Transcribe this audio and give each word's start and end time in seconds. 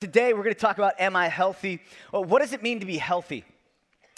Today, 0.00 0.32
we're 0.32 0.44
going 0.44 0.54
to 0.54 0.58
talk 0.58 0.78
about 0.78 0.98
Am 0.98 1.14
I 1.14 1.28
Healthy? 1.28 1.78
Well, 2.10 2.24
what 2.24 2.40
does 2.40 2.54
it 2.54 2.62
mean 2.62 2.80
to 2.80 2.86
be 2.86 2.96
healthy? 2.96 3.44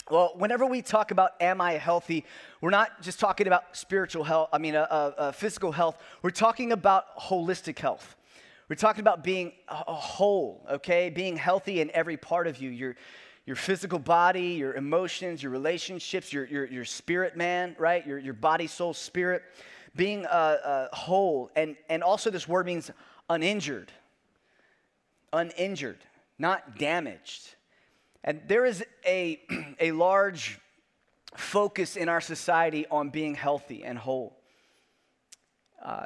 Well, 0.09 0.31
whenever 0.37 0.65
we 0.65 0.81
talk 0.81 1.11
about 1.11 1.31
Am 1.41 1.59
I 1.59 1.73
Healthy, 1.73 2.23
we're 2.61 2.69
not 2.69 3.01
just 3.01 3.19
talking 3.19 3.47
about 3.47 3.75
spiritual 3.75 4.23
health, 4.23 4.47
I 4.53 4.59
mean, 4.59 4.77
uh, 4.77 4.87
uh, 4.89 5.11
uh, 5.17 5.31
physical 5.33 5.73
health. 5.73 5.97
We're 6.21 6.29
talking 6.29 6.71
about 6.71 7.17
holistic 7.19 7.77
health. 7.77 8.15
We're 8.69 8.77
talking 8.77 9.01
about 9.01 9.25
being 9.25 9.51
whole, 9.67 10.65
okay? 10.71 11.09
Being 11.09 11.35
healthy 11.35 11.81
in 11.81 11.91
every 11.91 12.15
part 12.15 12.47
of 12.47 12.61
you 12.61 12.69
your, 12.69 12.95
your 13.45 13.57
physical 13.57 13.99
body, 13.99 14.51
your 14.51 14.75
emotions, 14.75 15.43
your 15.43 15.51
relationships, 15.51 16.31
your, 16.31 16.45
your, 16.45 16.63
your 16.65 16.85
spirit, 16.85 17.35
man, 17.35 17.75
right? 17.77 18.07
Your, 18.07 18.19
your 18.19 18.35
body, 18.35 18.67
soul, 18.67 18.93
spirit. 18.93 19.43
Being 19.97 20.27
uh, 20.27 20.29
uh, 20.29 20.95
whole. 20.95 21.51
And, 21.57 21.75
and 21.89 22.03
also, 22.03 22.29
this 22.29 22.47
word 22.47 22.67
means 22.67 22.89
uninjured 23.29 23.91
uninjured, 25.33 25.97
not 26.39 26.77
damaged. 26.77 27.55
And 28.23 28.41
there 28.47 28.65
is 28.65 28.85
a, 29.05 29.41
a 29.79 29.91
large 29.91 30.59
focus 31.35 31.97
in 31.97 32.07
our 32.07 32.21
society 32.21 32.85
on 32.89 33.09
being 33.09 33.35
healthy 33.35 33.83
and 33.83 33.97
whole. 33.97 34.37
Uh, 35.83 36.05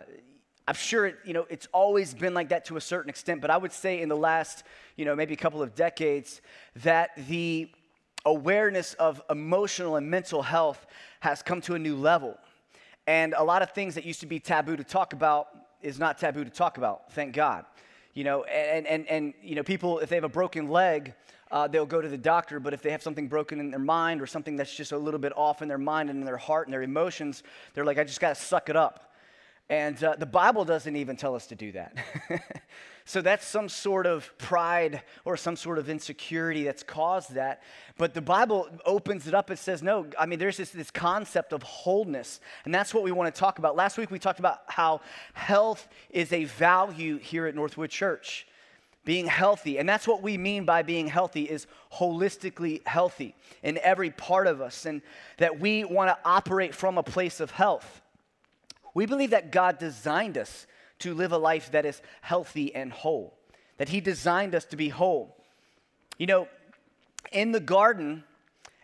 I'm 0.68 0.76
sure 0.76 1.06
it, 1.06 1.18
you 1.24 1.34
know 1.34 1.46
it's 1.50 1.68
always 1.72 2.14
been 2.14 2.34
like 2.34 2.50
that 2.50 2.66
to 2.66 2.78
a 2.78 2.82
certain 2.82 3.10
extent, 3.10 3.42
but 3.42 3.50
I 3.50 3.58
would 3.58 3.72
say 3.72 4.02
in 4.02 4.10
the 4.10 4.18
last 4.18 4.64
you 4.96 5.06
know 5.06 5.16
maybe 5.16 5.34
a 5.34 5.38
couple 5.38 5.62
of 5.62 5.76
decades 5.76 6.42
that 6.78 7.12
the 7.28 7.70
awareness 8.26 8.94
of 8.96 9.22
emotional 9.30 9.96
and 9.96 10.10
mental 10.10 10.42
health 10.42 10.86
has 11.22 11.42
come 11.42 11.62
to 11.62 11.76
a 11.76 11.80
new 11.80 11.96
level, 11.96 12.38
and 13.06 13.34
a 13.38 13.44
lot 13.44 13.62
of 13.62 13.72
things 13.72 13.96
that 13.96 14.04
used 14.04 14.20
to 14.22 14.26
be 14.26 14.40
taboo 14.40 14.76
to 14.76 14.84
talk 14.84 15.14
about 15.14 15.48
is 15.82 16.00
not 16.00 16.18
taboo 16.18 16.44
to 16.44 16.50
talk 16.50 16.78
about. 16.78 17.14
Thank 17.14 17.34
God 17.34 17.64
you 18.18 18.24
know, 18.24 18.46
and, 18.46 18.88
and, 18.88 19.08
and 19.10 19.36
you 19.44 19.54
know, 19.54 19.62
people, 19.62 20.00
if 20.00 20.10
they 20.10 20.16
have 20.16 20.24
a 20.24 20.30
broken 20.30 20.70
leg, 20.70 21.14
uh, 21.52 21.68
they'll 21.68 21.86
go 21.86 22.02
to 22.02 22.10
the 22.10 22.18
doctor, 22.18 22.60
but 22.60 22.74
if 22.74 22.82
they 22.82 22.90
have 22.90 23.04
something 23.04 23.28
broken 23.28 23.60
in 23.60 23.70
their 23.70 23.80
mind 23.80 24.24
or 24.24 24.26
something 24.26 24.56
that's 24.56 24.76
just 24.76 24.92
a 24.92 24.98
little 24.98 25.20
bit 25.20 25.32
off 25.38 25.62
in 25.62 25.68
their 25.68 25.78
mind 25.78 26.10
and 26.10 26.18
in 26.18 26.26
their 26.26 26.36
heart 26.36 26.66
and 26.66 26.74
their 26.74 26.82
emotions, 26.82 27.44
they're 27.76 27.86
like, 27.86 28.00
I 28.00 28.04
just 28.04 28.20
got 28.20 28.36
to 28.36 28.42
suck 28.42 28.70
it 28.70 28.76
up. 28.76 29.07
And 29.70 30.02
uh, 30.02 30.16
the 30.18 30.26
Bible 30.26 30.64
doesn't 30.64 30.96
even 30.96 31.18
tell 31.18 31.36
us 31.36 31.48
to 31.48 31.56
do 31.56 31.74
that. 31.74 31.98
so 33.06 33.22
that's 33.22 33.46
some 33.46 33.68
sort 33.68 34.06
of 34.06 34.32
pride 34.38 35.02
or 35.26 35.36
some 35.36 35.58
sort 35.58 35.78
of 35.78 35.90
insecurity 35.90 36.64
that's 36.64 36.84
caused 36.84 37.34
that. 37.34 37.64
But 37.98 38.14
the 38.14 38.22
Bible 38.22 38.70
opens 38.86 39.28
it 39.28 39.34
up 39.34 39.50
and 39.50 39.60
says, 39.60 39.84
no, 39.84 40.08
I 40.18 40.26
mean, 40.26 40.40
there's 40.40 40.56
this, 40.56 40.70
this 40.70 40.90
concept 40.90 41.52
of 41.52 41.64
wholeness. 41.64 42.40
And 42.64 42.74
that's 42.74 42.94
what 42.94 43.04
we 43.04 43.12
want 43.12 43.34
to 43.34 43.38
talk 43.38 43.60
about. 43.60 43.76
Last 43.76 43.98
week 43.98 44.10
we 44.10 44.20
talked 44.20 44.40
about 44.40 44.60
how 44.68 45.02
health 45.34 45.90
is 46.12 46.32
a 46.32 46.46
value 46.46 47.18
here 47.18 47.46
at 47.46 47.54
Northwood 47.54 47.90
Church 47.90 48.48
being 49.04 49.26
healthy 49.26 49.80
and 49.80 49.88
that's 49.88 50.06
what 50.06 50.22
we 50.22 50.38
mean 50.38 50.66
by 50.66 50.82
being 50.82 51.08
healthy 51.08 51.44
is 51.44 51.66
holistically 51.94 52.86
healthy 52.86 53.34
in 53.64 53.80
every 53.82 54.10
part 54.10 54.48
of 54.48 54.60
us 54.60 54.86
and 54.86 55.02
that 55.38 55.62
we 55.62 55.86
want 55.86 56.10
to 56.10 56.18
operate 56.26 56.76
from 56.76 56.98
a 56.98 57.04
place 57.04 57.40
of 57.40 57.50
health 57.50 58.02
we 58.98 59.06
believe 59.06 59.30
that 59.30 59.52
God 59.52 59.78
designed 59.78 60.40
us 60.40 60.66
to 60.98 61.14
live 61.14 61.32
a 61.32 61.38
life 61.38 61.70
that 61.70 61.86
is 61.86 62.02
healthy 62.22 62.74
and 62.74 62.92
whole, 62.92 63.38
that 63.78 63.90
He 63.90 64.02
designed 64.02 64.56
us 64.56 64.66
to 64.66 64.76
be 64.76 64.90
whole. 64.90 65.38
You 66.18 66.26
know, 66.26 66.48
in 67.32 67.52
the 67.52 67.60
garden, 67.60 68.24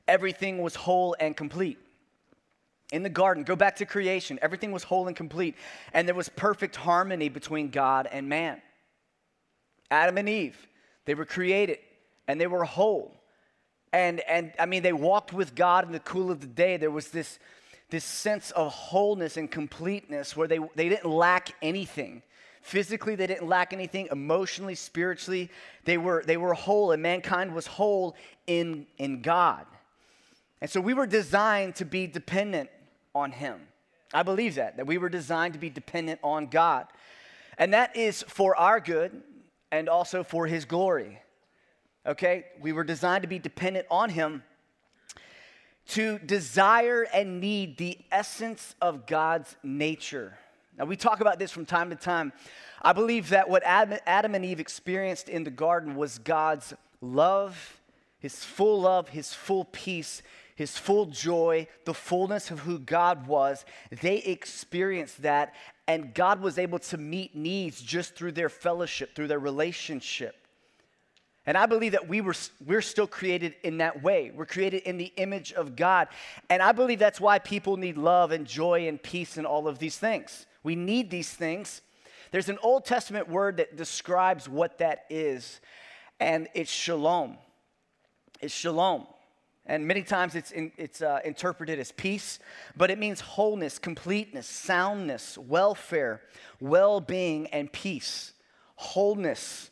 everything 0.08 0.62
was 0.62 0.76
whole 0.76 1.16
and 1.20 1.36
complete. 1.36 1.80
In 2.92 3.02
the 3.02 3.10
garden, 3.10 3.44
go 3.44 3.56
back 3.56 3.78
to 3.78 3.88
creation, 3.88 4.38
everything 4.44 4.72
was 4.72 4.84
whole 4.84 5.08
and 5.08 5.18
complete, 5.18 5.56
and 5.96 6.08
there 6.08 6.14
was 6.14 6.30
perfect 6.30 6.76
harmony 6.76 7.28
between 7.28 7.70
God 7.70 8.08
and 8.12 8.30
man. 8.30 8.62
Adam 9.90 10.20
and 10.20 10.30
Eve, 10.30 10.68
they 11.06 11.16
were 11.16 11.26
created 11.26 11.80
and 12.28 12.40
they 12.40 12.46
were 12.46 12.66
whole. 12.66 13.20
And, 13.92 14.20
and 14.30 14.54
I 14.60 14.68
mean, 14.68 14.84
they 14.84 14.94
walked 14.94 15.34
with 15.34 15.56
God 15.56 15.88
in 15.88 15.92
the 15.92 16.00
cool 16.00 16.30
of 16.30 16.40
the 16.40 16.46
day. 16.46 16.78
There 16.78 16.92
was 16.92 17.08
this, 17.08 17.40
this 17.90 18.04
sense 18.04 18.52
of 18.52 18.72
wholeness 18.72 19.38
and 19.38 19.50
completeness 19.50 20.36
where 20.36 20.48
they, 20.48 20.60
they 20.76 20.90
didn't 20.90 21.10
lack 21.10 21.54
anything. 21.62 22.22
Physically, 22.62 23.16
they 23.16 23.28
didn't 23.28 23.48
lack 23.48 23.74
anything. 23.74 24.08
Emotionally, 24.12 24.76
spiritually, 24.76 25.52
they 25.84 25.98
were, 25.98 26.24
they 26.26 26.38
were 26.38 26.54
whole, 26.54 26.92
and 26.92 27.04
mankind 27.04 27.54
was 27.54 27.68
whole 27.68 28.16
in, 28.48 28.88
in 28.98 29.22
God. 29.22 29.66
And 30.62 30.70
so 30.70 30.80
we 30.80 30.94
were 30.94 31.06
designed 31.06 31.76
to 31.76 31.86
be 31.86 32.08
dependent 32.08 32.70
on 33.14 33.32
Him. 33.32 33.60
I 34.14 34.24
believe 34.24 34.56
that, 34.56 34.78
that 34.78 34.88
we 34.88 34.98
were 34.98 35.10
designed 35.10 35.54
to 35.54 35.60
be 35.60 35.70
dependent 35.70 36.22
on 36.24 36.48
God. 36.48 36.88
And 37.58 37.74
that 37.74 37.96
is 37.98 38.24
for 38.28 38.56
our 38.56 38.80
good 38.80 39.22
and 39.72 39.90
also 39.90 40.24
for 40.24 40.48
His 40.48 40.66
glory. 40.66 41.20
Okay? 42.06 42.46
We 42.62 42.72
were 42.72 42.84
designed 42.84 43.24
to 43.24 43.28
be 43.28 43.40
dependent 43.40 43.88
on 43.92 44.10
Him 44.10 44.44
to 45.90 46.18
desire 46.20 47.04
and 47.14 47.40
need 47.42 47.78
the 47.78 47.98
essence 48.12 48.76
of 48.82 49.06
God's 49.06 49.56
nature. 49.64 50.38
Now, 50.78 50.86
we 50.86 50.96
talk 50.96 51.22
about 51.22 51.40
this 51.40 51.52
from 51.52 51.66
time 51.66 51.90
to 51.92 51.96
time. 51.96 52.34
I 52.82 52.94
believe 52.94 53.30
that 53.30 53.50
what 53.50 53.64
Adam 53.64 54.36
and 54.36 54.46
Eve 54.46 54.60
experienced 54.60 55.30
in 55.30 55.44
the 55.44 55.52
garden 55.52 55.96
was 55.96 56.18
God's 56.18 56.74
love, 57.00 57.80
his 58.20 58.44
full 58.44 58.82
love, 58.82 59.10
his 59.10 59.34
full 59.34 59.66
peace, 59.66 60.22
his 60.56 60.78
full 60.78 61.06
joy, 61.08 61.68
the 61.86 61.94
fullness 61.94 62.52
of 62.52 62.60
who 62.60 62.80
God 62.80 63.28
was. 63.28 63.66
They 64.02 64.18
experienced 64.18 65.22
that, 65.24 65.54
and 65.88 66.14
God 66.14 66.42
was 66.42 66.58
able 66.58 66.80
to 66.80 66.98
meet 66.98 67.36
needs 67.36 67.82
just 67.82 68.16
through 68.16 68.34
their 68.34 68.50
fellowship, 68.50 69.16
through 69.16 69.28
their 69.28 69.40
relationship. 69.40 70.43
And 71.46 71.58
I 71.58 71.66
believe 71.66 71.92
that 71.92 72.08
we 72.08 72.22
were, 72.22 72.36
we're 72.66 72.82
still 72.82 73.08
created 73.08 73.56
in 73.64 73.80
that 73.80 74.02
way. 74.02 74.32
We're 74.34 74.46
created 74.46 74.84
in 74.84 74.98
the 74.98 75.12
image 75.18 75.52
of 75.52 75.76
God. 75.76 76.08
And 76.50 76.62
I 76.62 76.72
believe 76.72 77.00
that's 77.00 77.20
why 77.20 77.40
people 77.40 77.76
need 77.76 77.98
love 77.98 78.32
and 78.32 78.48
joy 78.48 78.88
and 78.88 79.02
peace 79.02 79.38
and 79.38 79.46
all 79.46 79.68
of 79.68 79.78
these 79.78 79.98
things. 79.98 80.46
We 80.64 80.76
need 80.76 81.10
these 81.10 81.30
things. 81.30 81.82
There's 82.32 82.50
an 82.50 82.58
Old 82.64 82.86
Testament 82.86 83.28
word 83.28 83.58
that 83.58 83.76
describes 83.76 84.48
what 84.48 84.80
that 84.80 85.06
is, 85.10 85.60
and 86.20 86.48
it's 86.56 86.72
shalom. 86.72 87.38
It's 88.42 88.54
shalom. 88.54 89.06
And 89.66 89.88
many 89.88 90.02
times 90.02 90.36
it's, 90.36 90.52
in, 90.52 90.72
it's 90.78 91.02
uh, 91.02 91.20
interpreted 91.24 91.80
as 91.80 91.92
peace, 91.92 92.40
but 92.76 92.90
it 92.90 92.98
means 92.98 93.22
wholeness, 93.22 93.78
completeness, 93.78 94.48
soundness, 94.48 95.38
welfare, 95.38 96.22
well 96.60 97.00
being, 97.00 97.48
and 97.48 97.72
peace. 97.72 98.34
Wholeness 98.76 99.70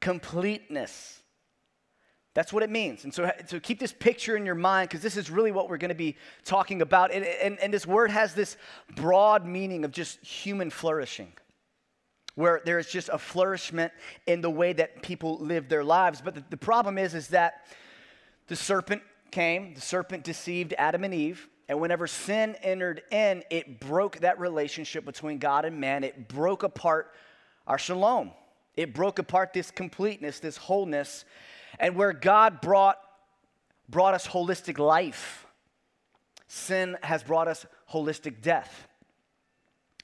completeness. 0.00 1.22
That's 2.34 2.52
what 2.52 2.62
it 2.62 2.70
means. 2.70 3.02
And 3.02 3.12
so, 3.12 3.30
so 3.46 3.58
keep 3.58 3.80
this 3.80 3.92
picture 3.92 4.36
in 4.36 4.46
your 4.46 4.54
mind 4.54 4.88
because 4.88 5.02
this 5.02 5.16
is 5.16 5.28
really 5.28 5.50
what 5.50 5.68
we're 5.68 5.76
going 5.76 5.88
to 5.88 5.94
be 5.94 6.16
talking 6.44 6.82
about. 6.82 7.12
And, 7.12 7.24
and, 7.24 7.58
and 7.58 7.74
this 7.74 7.86
word 7.86 8.10
has 8.12 8.32
this 8.32 8.56
broad 8.94 9.44
meaning 9.44 9.84
of 9.84 9.90
just 9.90 10.24
human 10.24 10.70
flourishing, 10.70 11.32
where 12.36 12.60
there 12.64 12.78
is 12.78 12.88
just 12.88 13.08
a 13.08 13.18
flourishment 13.18 13.92
in 14.26 14.40
the 14.40 14.50
way 14.50 14.72
that 14.72 15.02
people 15.02 15.38
live 15.38 15.68
their 15.68 15.82
lives. 15.82 16.20
But 16.20 16.36
the, 16.36 16.44
the 16.50 16.56
problem 16.56 16.96
is, 16.96 17.14
is 17.14 17.28
that 17.28 17.66
the 18.46 18.54
serpent 18.56 19.02
came, 19.32 19.74
the 19.74 19.80
serpent 19.80 20.22
deceived 20.22 20.74
Adam 20.78 21.02
and 21.02 21.14
Eve. 21.14 21.48
And 21.68 21.80
whenever 21.80 22.06
sin 22.06 22.54
entered 22.62 23.02
in, 23.10 23.42
it 23.50 23.80
broke 23.80 24.20
that 24.20 24.38
relationship 24.38 25.04
between 25.04 25.38
God 25.38 25.64
and 25.64 25.80
man. 25.80 26.04
It 26.04 26.28
broke 26.28 26.62
apart 26.62 27.12
our 27.66 27.78
shalom. 27.78 28.30
It 28.78 28.94
broke 28.94 29.18
apart 29.18 29.52
this 29.52 29.72
completeness, 29.72 30.38
this 30.38 30.56
wholeness, 30.56 31.24
and 31.80 31.96
where 31.96 32.12
God 32.12 32.60
brought, 32.60 32.96
brought 33.88 34.14
us 34.14 34.24
holistic 34.24 34.78
life, 34.78 35.48
sin 36.46 36.96
has 37.02 37.24
brought 37.24 37.48
us 37.48 37.66
holistic 37.92 38.40
death. 38.40 38.86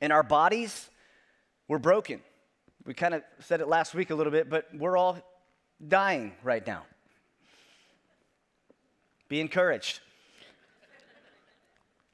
In 0.01 0.11
our 0.11 0.25
bodies, 0.25 0.91
we're 1.69 1.79
broken. 1.79 2.21
We 2.85 2.95
kind 2.95 3.15
of 3.15 3.23
said 3.39 3.61
it 3.61 3.69
last 3.69 3.95
week 3.95 4.11
a 4.11 4.17
little 4.17 4.33
bit, 4.33 4.51
but 4.51 4.67
we're 4.75 4.97
all 4.97 5.19
dying 5.87 6.33
right 6.43 6.67
now. 6.67 6.83
Be 9.29 9.39
encouraged. 9.39 10.01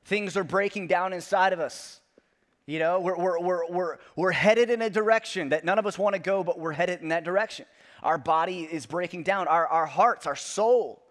Things 0.04 0.36
are 0.36 0.44
breaking 0.44 0.88
down 0.88 1.14
inside 1.14 1.54
of 1.54 1.58
us. 1.58 1.99
You 2.70 2.78
know, 2.78 3.00
we're, 3.00 3.18
we're, 3.18 3.40
we're, 3.40 3.66
we're, 3.68 3.96
we're 4.14 4.30
headed 4.30 4.70
in 4.70 4.80
a 4.80 4.88
direction 4.88 5.48
that 5.48 5.64
none 5.64 5.80
of 5.80 5.86
us 5.86 5.98
want 5.98 6.14
to 6.14 6.20
go, 6.20 6.44
but 6.44 6.56
we're 6.56 6.70
headed 6.70 7.02
in 7.02 7.08
that 7.08 7.24
direction. 7.24 7.66
Our 8.00 8.16
body 8.16 8.60
is 8.60 8.86
breaking 8.86 9.24
down, 9.24 9.48
our, 9.48 9.66
our 9.66 9.86
hearts, 9.86 10.24
our 10.24 10.36
soul, 10.36 11.02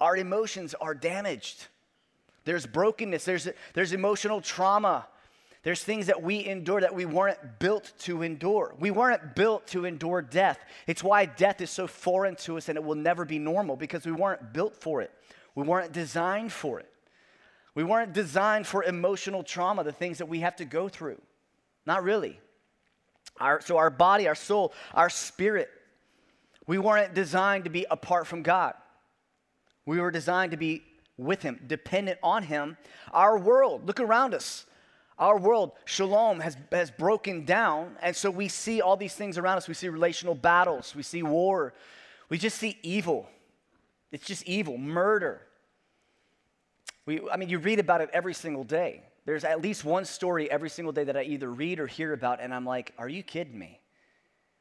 our 0.00 0.16
emotions 0.16 0.74
are 0.80 0.94
damaged. 0.94 1.66
There's 2.46 2.64
brokenness, 2.64 3.26
there's, 3.26 3.46
there's 3.74 3.92
emotional 3.92 4.40
trauma. 4.40 5.06
There's 5.64 5.84
things 5.84 6.06
that 6.06 6.22
we 6.22 6.46
endure 6.46 6.80
that 6.80 6.94
we 6.94 7.04
weren't 7.04 7.58
built 7.58 7.92
to 8.00 8.22
endure. 8.22 8.74
We 8.80 8.90
weren't 8.90 9.36
built 9.36 9.66
to 9.68 9.84
endure 9.84 10.22
death. 10.22 10.64
It's 10.86 11.04
why 11.04 11.26
death 11.26 11.60
is 11.60 11.68
so 11.68 11.86
foreign 11.86 12.36
to 12.36 12.56
us 12.56 12.70
and 12.70 12.76
it 12.76 12.82
will 12.82 12.94
never 12.94 13.26
be 13.26 13.38
normal 13.38 13.76
because 13.76 14.06
we 14.06 14.12
weren't 14.12 14.54
built 14.54 14.74
for 14.74 15.02
it. 15.02 15.12
We 15.54 15.62
weren't 15.62 15.92
designed 15.92 16.52
for 16.52 16.80
it. 16.80 16.91
We 17.74 17.84
weren't 17.84 18.12
designed 18.12 18.66
for 18.66 18.84
emotional 18.84 19.42
trauma, 19.42 19.82
the 19.84 19.92
things 19.92 20.18
that 20.18 20.26
we 20.26 20.40
have 20.40 20.56
to 20.56 20.64
go 20.64 20.88
through. 20.88 21.20
Not 21.86 22.02
really. 22.02 22.38
Our, 23.40 23.60
so, 23.60 23.78
our 23.78 23.90
body, 23.90 24.28
our 24.28 24.34
soul, 24.34 24.72
our 24.94 25.08
spirit, 25.08 25.70
We 26.66 26.78
weren't 26.78 27.14
designed 27.14 27.64
to 27.64 27.70
be 27.70 27.86
apart 27.90 28.26
from 28.26 28.42
God. 28.42 28.74
We 29.84 30.00
were 30.00 30.10
designed 30.10 30.52
to 30.52 30.56
be 30.56 30.82
with 31.16 31.42
Him, 31.42 31.60
dependent 31.66 32.18
on 32.22 32.44
Him. 32.44 32.76
Our 33.12 33.38
world, 33.38 33.86
look 33.86 34.00
around 34.00 34.34
us. 34.34 34.64
Our 35.18 35.38
world, 35.38 35.72
shalom, 35.84 36.40
has, 36.40 36.56
has 36.70 36.90
broken 36.90 37.44
down. 37.44 37.96
And 38.00 38.14
so 38.14 38.30
we 38.30 38.48
see 38.48 38.80
all 38.80 38.96
these 38.96 39.14
things 39.14 39.38
around 39.38 39.56
us. 39.56 39.68
We 39.68 39.74
see 39.74 39.88
relational 39.88 40.34
battles, 40.34 40.94
we 40.94 41.02
see 41.02 41.22
war, 41.22 41.74
we 42.28 42.38
just 42.38 42.58
see 42.58 42.78
evil. 42.82 43.28
It's 44.10 44.26
just 44.26 44.44
evil, 44.44 44.78
murder. 44.78 45.42
We, 47.06 47.20
I 47.30 47.36
mean, 47.36 47.48
you 47.48 47.58
read 47.58 47.78
about 47.78 48.00
it 48.00 48.10
every 48.12 48.34
single 48.34 48.64
day. 48.64 49.02
There's 49.24 49.44
at 49.44 49.60
least 49.60 49.84
one 49.84 50.04
story 50.04 50.50
every 50.50 50.68
single 50.68 50.92
day 50.92 51.04
that 51.04 51.16
I 51.16 51.22
either 51.22 51.50
read 51.50 51.78
or 51.78 51.86
hear 51.86 52.12
about, 52.12 52.40
and 52.40 52.52
I'm 52.52 52.64
like, 52.64 52.92
are 52.98 53.08
you 53.08 53.22
kidding 53.22 53.58
me? 53.58 53.80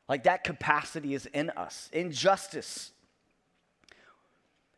Like 0.07 0.23
that 0.23 0.43
capacity 0.43 1.13
is 1.13 1.25
in 1.27 1.49
us. 1.51 1.89
Injustice. 1.93 2.91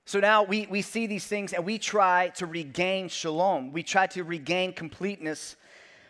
So 0.05 0.19
now 0.19 0.43
we, 0.43 0.67
we 0.67 0.81
see 0.81 1.07
these 1.07 1.25
things 1.25 1.53
and 1.53 1.65
we 1.65 1.79
try 1.79 2.29
to 2.35 2.45
regain 2.45 3.07
shalom. 3.07 3.71
We 3.71 3.83
try 3.83 4.07
to 4.07 4.23
regain 4.23 4.73
completeness 4.73 5.55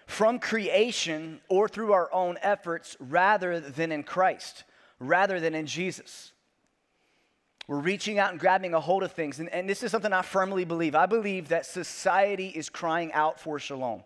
from 0.07 0.39
creation 0.39 1.39
or 1.47 1.69
through 1.69 1.93
our 1.93 2.11
own 2.11 2.37
efforts 2.41 2.97
rather 2.99 3.59
than 3.59 3.91
in 3.91 4.03
Christ, 4.03 4.63
rather 4.99 5.39
than 5.39 5.55
in 5.55 5.67
Jesus. 5.67 6.33
We're 7.67 7.79
reaching 7.79 8.19
out 8.19 8.31
and 8.31 8.39
grabbing 8.39 8.73
a 8.73 8.79
hold 8.79 9.03
of 9.03 9.13
things. 9.13 9.39
And, 9.39 9.49
and 9.49 9.69
this 9.69 9.83
is 9.83 9.91
something 9.91 10.11
I 10.11 10.21
firmly 10.21 10.65
believe. 10.65 10.95
I 10.95 11.05
believe 11.05 11.49
that 11.49 11.65
society 11.65 12.47
is 12.47 12.69
crying 12.69 13.13
out 13.13 13.39
for 13.39 13.57
shalom. 13.57 14.03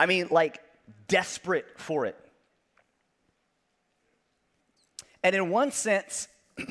I 0.00 0.06
mean, 0.06 0.28
like, 0.30 0.60
desperate 1.08 1.66
for 1.76 2.06
it. 2.06 2.16
And 5.22 5.34
in 5.34 5.50
one 5.50 5.70
sense, 5.72 6.28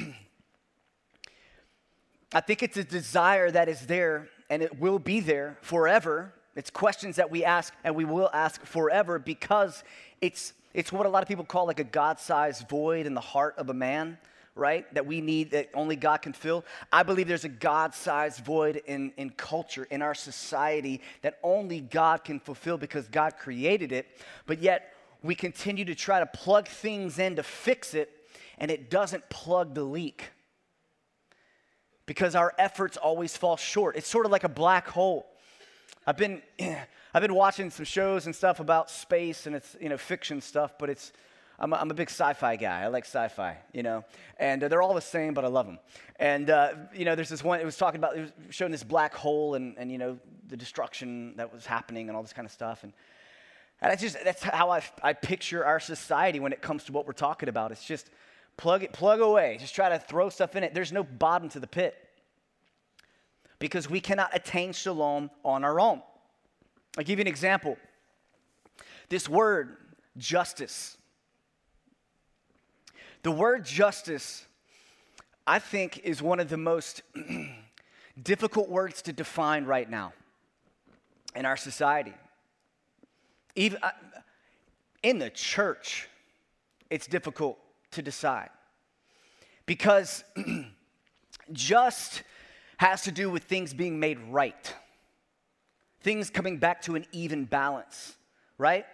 I 2.33 2.41
think 2.41 2.63
it's 2.63 2.77
a 2.77 2.83
desire 2.83 3.51
that 3.51 3.69
is 3.69 3.85
there 3.85 4.29
and 4.49 4.61
it 4.61 4.79
will 4.79 4.99
be 4.99 5.19
there 5.19 5.57
forever. 5.61 6.33
It's 6.55 6.69
questions 6.69 7.17
that 7.17 7.29
we 7.29 7.43
ask 7.43 7.73
and 7.83 7.95
we 7.95 8.05
will 8.05 8.29
ask 8.33 8.65
forever 8.65 9.19
because 9.19 9.83
it's 10.21 10.53
it's 10.75 10.91
what 10.91 11.05
a 11.05 11.09
lot 11.09 11.23
of 11.23 11.29
people 11.29 11.45
call 11.45 11.65
like 11.65 11.79
a 11.79 11.85
God 11.85 12.19
sized 12.19 12.67
void 12.67 13.05
in 13.05 13.13
the 13.13 13.21
heart 13.21 13.55
of 13.57 13.69
a 13.69 13.73
man, 13.73 14.17
right? 14.55 14.93
That 14.93 15.05
we 15.05 15.21
need, 15.21 15.51
that 15.51 15.69
only 15.73 15.95
God 15.95 16.17
can 16.17 16.33
fill. 16.33 16.65
I 16.91 17.03
believe 17.03 17.29
there's 17.29 17.45
a 17.45 17.49
God 17.49 17.95
sized 17.95 18.43
void 18.43 18.81
in, 18.85 19.13
in 19.15 19.29
culture, 19.31 19.87
in 19.89 20.01
our 20.01 20.13
society, 20.13 21.01
that 21.21 21.39
only 21.43 21.79
God 21.79 22.25
can 22.25 22.41
fulfill 22.41 22.77
because 22.77 23.07
God 23.07 23.37
created 23.37 23.93
it. 23.93 24.05
But 24.45 24.61
yet, 24.61 24.93
we 25.23 25.33
continue 25.33 25.85
to 25.85 25.95
try 25.95 26.19
to 26.19 26.25
plug 26.25 26.67
things 26.67 27.19
in 27.19 27.37
to 27.37 27.43
fix 27.43 27.93
it, 27.93 28.11
and 28.57 28.69
it 28.69 28.89
doesn't 28.89 29.27
plug 29.29 29.73
the 29.73 29.83
leak 29.83 30.29
because 32.05 32.35
our 32.35 32.53
efforts 32.57 32.97
always 32.97 33.35
fall 33.35 33.57
short. 33.57 33.95
It's 33.95 34.09
sort 34.09 34.25
of 34.25 34.31
like 34.31 34.43
a 34.43 34.49
black 34.49 34.87
hole. 34.89 35.25
I've 36.07 36.17
been, 36.17 36.41
I've 37.13 37.21
been 37.21 37.33
watching 37.33 37.69
some 37.69 37.85
shows 37.85 38.25
and 38.25 38.35
stuff 38.35 38.59
about 38.59 38.89
space 38.89 39.47
and 39.47 39.55
it's, 39.55 39.75
you 39.81 39.89
know, 39.89 39.97
fiction 39.97 40.41
stuff, 40.41 40.77
but 40.77 40.89
it's, 40.89 41.11
I'm 41.57 41.73
a, 41.73 41.77
I'm 41.77 41.89
a 41.89 41.93
big 41.93 42.09
sci-fi 42.09 42.57
guy. 42.57 42.81
I 42.81 42.87
like 42.87 43.05
sci-fi, 43.05 43.57
you 43.73 43.81
know, 43.81 44.03
and 44.37 44.63
uh, 44.63 44.67
they're 44.67 44.81
all 44.81 44.93
the 44.93 45.01
same, 45.01 45.33
but 45.33 45.45
I 45.45 45.47
love 45.47 45.65
them. 45.65 45.79
And 46.17 46.49
uh, 46.49 46.73
you 46.93 47.05
know, 47.05 47.15
there's 47.15 47.29
this 47.29 47.43
one. 47.43 47.59
It 47.59 47.65
was 47.65 47.77
talking 47.77 47.99
about, 47.99 48.17
it 48.17 48.21
was 48.21 48.31
showing 48.49 48.71
this 48.71 48.83
black 48.83 49.13
hole 49.13 49.55
and, 49.55 49.75
and 49.77 49.91
you 49.91 49.97
know, 49.97 50.19
the 50.47 50.57
destruction 50.57 51.35
that 51.37 51.53
was 51.53 51.65
happening 51.65 52.09
and 52.09 52.15
all 52.15 52.21
this 52.21 52.33
kind 52.33 52.45
of 52.45 52.51
stuff. 52.51 52.83
And, 52.83 52.91
and 53.81 53.91
that's 53.91 54.01
just 54.01 54.17
that's 54.23 54.43
how 54.43 54.69
I, 54.69 54.83
I 55.01 55.13
picture 55.13 55.65
our 55.65 55.79
society 55.79 56.39
when 56.39 56.51
it 56.51 56.61
comes 56.61 56.83
to 56.85 56.91
what 56.91 57.07
we're 57.07 57.13
talking 57.13 57.49
about. 57.49 57.71
It's 57.71 57.85
just 57.85 58.09
plug 58.57 58.83
it, 58.83 58.91
plug 58.91 59.21
away. 59.21 59.57
Just 59.59 59.75
try 59.75 59.89
to 59.89 59.99
throw 59.99 60.29
stuff 60.29 60.55
in 60.55 60.63
it. 60.63 60.73
There's 60.73 60.91
no 60.91 61.03
bottom 61.03 61.49
to 61.49 61.59
the 61.59 61.67
pit 61.67 61.95
because 63.59 63.89
we 63.89 63.99
cannot 63.99 64.29
attain 64.33 64.73
shalom 64.73 65.29
on 65.43 65.63
our 65.63 65.79
own. 65.79 66.01
I'll 66.97 67.03
give 67.03 67.19
you 67.19 67.23
an 67.23 67.27
example. 67.27 67.77
This 69.09 69.29
word, 69.29 69.77
justice. 70.17 70.97
The 73.23 73.31
word 73.31 73.65
justice, 73.65 74.45
I 75.47 75.59
think, 75.59 75.99
is 75.99 76.21
one 76.21 76.39
of 76.39 76.49
the 76.49 76.57
most 76.57 77.01
difficult 78.23 78.69
words 78.69 79.01
to 79.03 79.13
define 79.13 79.65
right 79.65 79.89
now 79.89 80.13
in 81.35 81.45
our 81.45 81.57
society. 81.57 82.13
Even 83.55 83.79
uh, 83.81 83.91
in 85.03 85.19
the 85.19 85.29
church, 85.29 86.07
it's 86.89 87.07
difficult 87.07 87.57
to 87.91 88.01
decide 88.01 88.49
because 89.65 90.23
just 91.51 92.23
has 92.77 93.03
to 93.03 93.11
do 93.11 93.29
with 93.29 93.43
things 93.43 93.73
being 93.73 93.99
made 93.99 94.19
right, 94.29 94.73
things 96.01 96.29
coming 96.29 96.57
back 96.57 96.81
to 96.83 96.95
an 96.95 97.05
even 97.11 97.45
balance, 97.45 98.15
right? 98.57 98.85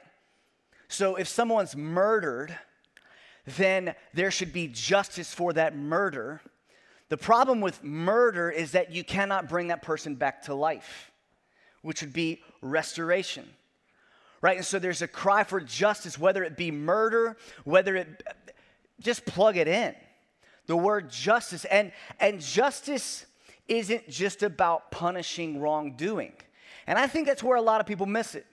So 0.87 1.15
if 1.15 1.27
someone's 1.27 1.75
murdered, 1.75 2.57
then 3.45 3.95
there 4.13 4.31
should 4.31 4.53
be 4.53 4.67
justice 4.67 5.33
for 5.33 5.53
that 5.53 5.75
murder. 5.75 6.41
The 7.09 7.17
problem 7.17 7.61
with 7.61 7.83
murder 7.83 8.49
is 8.49 8.73
that 8.73 8.91
you 8.91 9.03
cannot 9.03 9.49
bring 9.49 9.67
that 9.67 9.81
person 9.81 10.15
back 10.15 10.43
to 10.43 10.53
life, 10.53 11.11
which 11.81 12.01
would 12.01 12.13
be 12.13 12.41
restoration. 12.61 13.49
Right? 14.41 14.57
And 14.57 14.65
so 14.65 14.79
there's 14.79 15.01
a 15.01 15.07
cry 15.07 15.43
for 15.43 15.59
justice, 15.59 16.17
whether 16.17 16.43
it 16.43 16.57
be 16.57 16.71
murder, 16.71 17.37
whether 17.63 17.95
it 17.95 18.23
just 18.99 19.25
plug 19.25 19.57
it 19.57 19.67
in. 19.67 19.93
The 20.65 20.75
word 20.75 21.11
justice. 21.11 21.65
And, 21.65 21.91
and 22.19 22.41
justice 22.41 23.25
isn't 23.67 24.09
just 24.09 24.43
about 24.43 24.91
punishing 24.91 25.59
wrongdoing. 25.59 26.33
And 26.87 26.97
I 26.97 27.07
think 27.07 27.27
that's 27.27 27.43
where 27.43 27.57
a 27.57 27.61
lot 27.61 27.79
of 27.79 27.87
people 27.87 28.05
miss 28.05 28.35
it. 28.35 28.45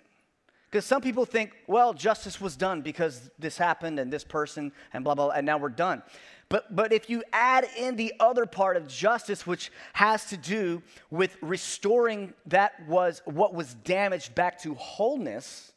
Because 0.70 0.84
some 0.84 1.00
people 1.00 1.24
think, 1.24 1.52
well, 1.66 1.94
justice 1.94 2.40
was 2.40 2.54
done 2.54 2.82
because 2.82 3.30
this 3.38 3.56
happened 3.56 3.98
and 3.98 4.12
this 4.12 4.22
person 4.22 4.70
and 4.92 5.02
blah, 5.02 5.14
blah, 5.14 5.26
blah, 5.26 5.34
and 5.34 5.46
now 5.46 5.56
we're 5.56 5.70
done. 5.70 6.02
But, 6.50 6.74
but 6.74 6.92
if 6.92 7.08
you 7.08 7.22
add 7.32 7.66
in 7.76 7.96
the 7.96 8.12
other 8.20 8.44
part 8.44 8.76
of 8.76 8.86
justice, 8.86 9.46
which 9.46 9.70
has 9.94 10.26
to 10.26 10.36
do 10.36 10.82
with 11.10 11.36
restoring 11.40 12.34
that 12.46 12.86
was 12.86 13.22
what 13.24 13.54
was 13.54 13.74
damaged 13.74 14.34
back 14.34 14.60
to 14.62 14.74
wholeness, 14.74 15.67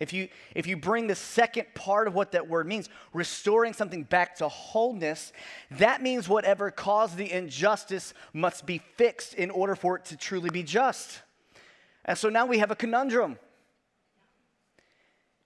if 0.00 0.14
you, 0.14 0.28
if 0.54 0.66
you 0.66 0.78
bring 0.78 1.06
the 1.06 1.14
second 1.14 1.66
part 1.74 2.08
of 2.08 2.14
what 2.14 2.32
that 2.32 2.48
word 2.48 2.66
means, 2.66 2.88
restoring 3.12 3.74
something 3.74 4.02
back 4.02 4.36
to 4.36 4.48
wholeness, 4.48 5.30
that 5.72 6.02
means 6.02 6.26
whatever 6.26 6.70
caused 6.70 7.18
the 7.18 7.30
injustice 7.30 8.14
must 8.32 8.64
be 8.64 8.78
fixed 8.96 9.34
in 9.34 9.50
order 9.50 9.76
for 9.76 9.96
it 9.96 10.06
to 10.06 10.16
truly 10.16 10.48
be 10.48 10.62
just. 10.62 11.20
And 12.06 12.16
so 12.16 12.30
now 12.30 12.46
we 12.46 12.58
have 12.58 12.70
a 12.70 12.76
conundrum. 12.76 13.38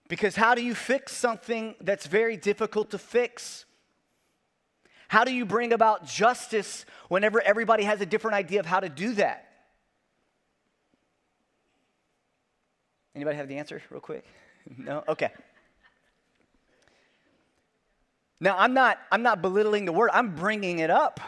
Because 0.09 0.37
how 0.37 0.55
do 0.55 0.63
you 0.63 0.75
fix 0.75 1.13
something 1.13 1.75
that's 1.81 2.07
very 2.07 2.37
difficult 2.37 2.91
to 2.93 2.99
fix? 2.99 3.65
How 5.09 5.25
do 5.25 5.35
you 5.35 5.45
bring 5.45 5.73
about 5.73 6.07
justice 6.07 6.85
whenever 7.09 7.41
everybody 7.41 7.83
has 7.85 8.01
a 8.01 8.07
different 8.07 8.37
idea 8.37 8.61
of 8.61 8.67
how 8.67 8.79
to 8.79 8.89
do 8.89 9.15
that? 9.15 9.49
Anybody 13.17 13.37
have 13.37 13.49
the 13.49 13.57
answer, 13.57 13.83
real 13.91 14.01
quick? 14.01 14.25
no? 14.79 15.05
Okay. 15.09 15.31
Now, 18.41 18.57
I'm 18.59 18.75
not, 18.75 18.99
I'm 19.11 19.23
not 19.23 19.41
belittling 19.41 19.85
the 19.85 19.93
word, 19.93 20.11
I'm 20.13 20.35
bringing 20.35 20.81
it 20.81 20.91
up. 20.91 21.21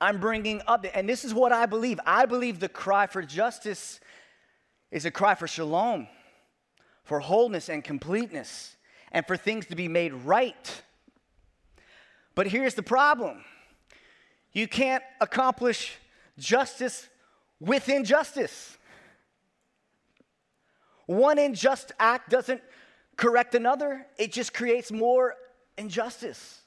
I'm 0.00 0.18
bringing 0.18 0.60
up, 0.66 0.84
and 0.94 1.08
this 1.08 1.24
is 1.24 1.32
what 1.32 1.52
I 1.52 1.66
believe. 1.66 2.00
I 2.04 2.26
believe 2.26 2.58
the 2.58 2.68
cry 2.68 3.06
for 3.06 3.22
justice 3.22 4.00
is 4.90 5.04
a 5.06 5.12
cry 5.12 5.36
for 5.36 5.46
shalom, 5.46 6.08
for 7.04 7.20
wholeness 7.20 7.68
and 7.68 7.84
completeness, 7.84 8.74
and 9.12 9.24
for 9.24 9.36
things 9.36 9.66
to 9.66 9.76
be 9.76 9.86
made 9.86 10.12
right. 10.12 10.82
But 12.34 12.48
here's 12.48 12.74
the 12.74 12.82
problem 12.82 13.44
you 14.52 14.66
can't 14.66 15.04
accomplish 15.20 15.96
justice 16.36 17.08
with 17.60 17.88
injustice. 17.88 18.76
One 21.06 21.38
unjust 21.38 21.92
act 21.98 22.30
doesn't 22.30 22.62
correct 23.16 23.54
another, 23.54 24.06
it 24.18 24.32
just 24.32 24.54
creates 24.54 24.90
more 24.90 25.34
injustice. 25.76 26.60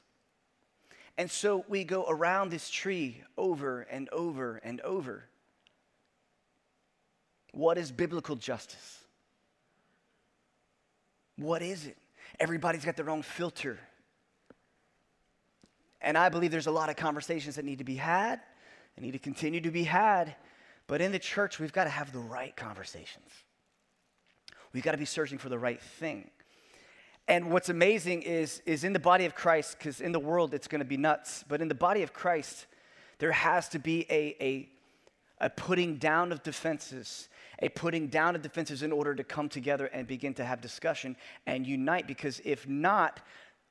And 1.18 1.30
so 1.30 1.64
we 1.68 1.84
go 1.84 2.04
around 2.08 2.50
this 2.50 2.68
tree 2.68 3.22
over 3.38 3.82
and 3.82 4.08
over 4.10 4.60
and 4.62 4.80
over. 4.82 5.24
What 7.52 7.78
is 7.78 7.90
biblical 7.90 8.36
justice? 8.36 9.02
What 11.36 11.62
is 11.62 11.86
it? 11.86 11.96
Everybody's 12.38 12.84
got 12.84 12.96
their 12.96 13.08
own 13.08 13.22
filter. 13.22 13.78
And 16.02 16.18
I 16.18 16.28
believe 16.28 16.50
there's 16.50 16.66
a 16.66 16.72
lot 16.72 16.90
of 16.90 16.96
conversations 16.96 17.56
that 17.56 17.64
need 17.64 17.78
to 17.78 17.84
be 17.84 17.96
had, 17.96 18.40
and 18.96 19.04
need 19.04 19.12
to 19.12 19.18
continue 19.18 19.60
to 19.62 19.70
be 19.70 19.84
had. 19.84 20.36
But 20.86 21.00
in 21.00 21.12
the 21.12 21.18
church, 21.18 21.58
we've 21.58 21.72
got 21.72 21.84
to 21.84 21.90
have 21.90 22.12
the 22.12 22.18
right 22.18 22.54
conversations. 22.54 23.30
We've 24.76 24.84
got 24.84 24.92
to 24.92 24.98
be 24.98 25.06
searching 25.06 25.38
for 25.38 25.48
the 25.48 25.58
right 25.58 25.80
thing. 25.80 26.30
And 27.26 27.50
what's 27.50 27.70
amazing 27.70 28.20
is, 28.20 28.60
is 28.66 28.84
in 28.84 28.92
the 28.92 28.98
body 28.98 29.24
of 29.24 29.34
Christ, 29.34 29.78
because 29.78 30.02
in 30.02 30.12
the 30.12 30.20
world 30.20 30.52
it's 30.52 30.68
going 30.68 30.80
to 30.80 30.84
be 30.84 30.98
nuts, 30.98 31.46
but 31.48 31.62
in 31.62 31.68
the 31.68 31.74
body 31.74 32.02
of 32.02 32.12
Christ, 32.12 32.66
there 33.16 33.32
has 33.32 33.70
to 33.70 33.78
be 33.78 34.04
a, 34.10 34.36
a, 34.38 34.68
a 35.40 35.48
putting 35.48 35.96
down 35.96 36.30
of 36.30 36.42
defenses, 36.42 37.30
a 37.60 37.70
putting 37.70 38.08
down 38.08 38.36
of 38.36 38.42
defenses 38.42 38.82
in 38.82 38.92
order 38.92 39.14
to 39.14 39.24
come 39.24 39.48
together 39.48 39.86
and 39.86 40.06
begin 40.06 40.34
to 40.34 40.44
have 40.44 40.60
discussion 40.60 41.16
and 41.46 41.66
unite. 41.66 42.06
Because 42.06 42.42
if 42.44 42.68
not, 42.68 43.20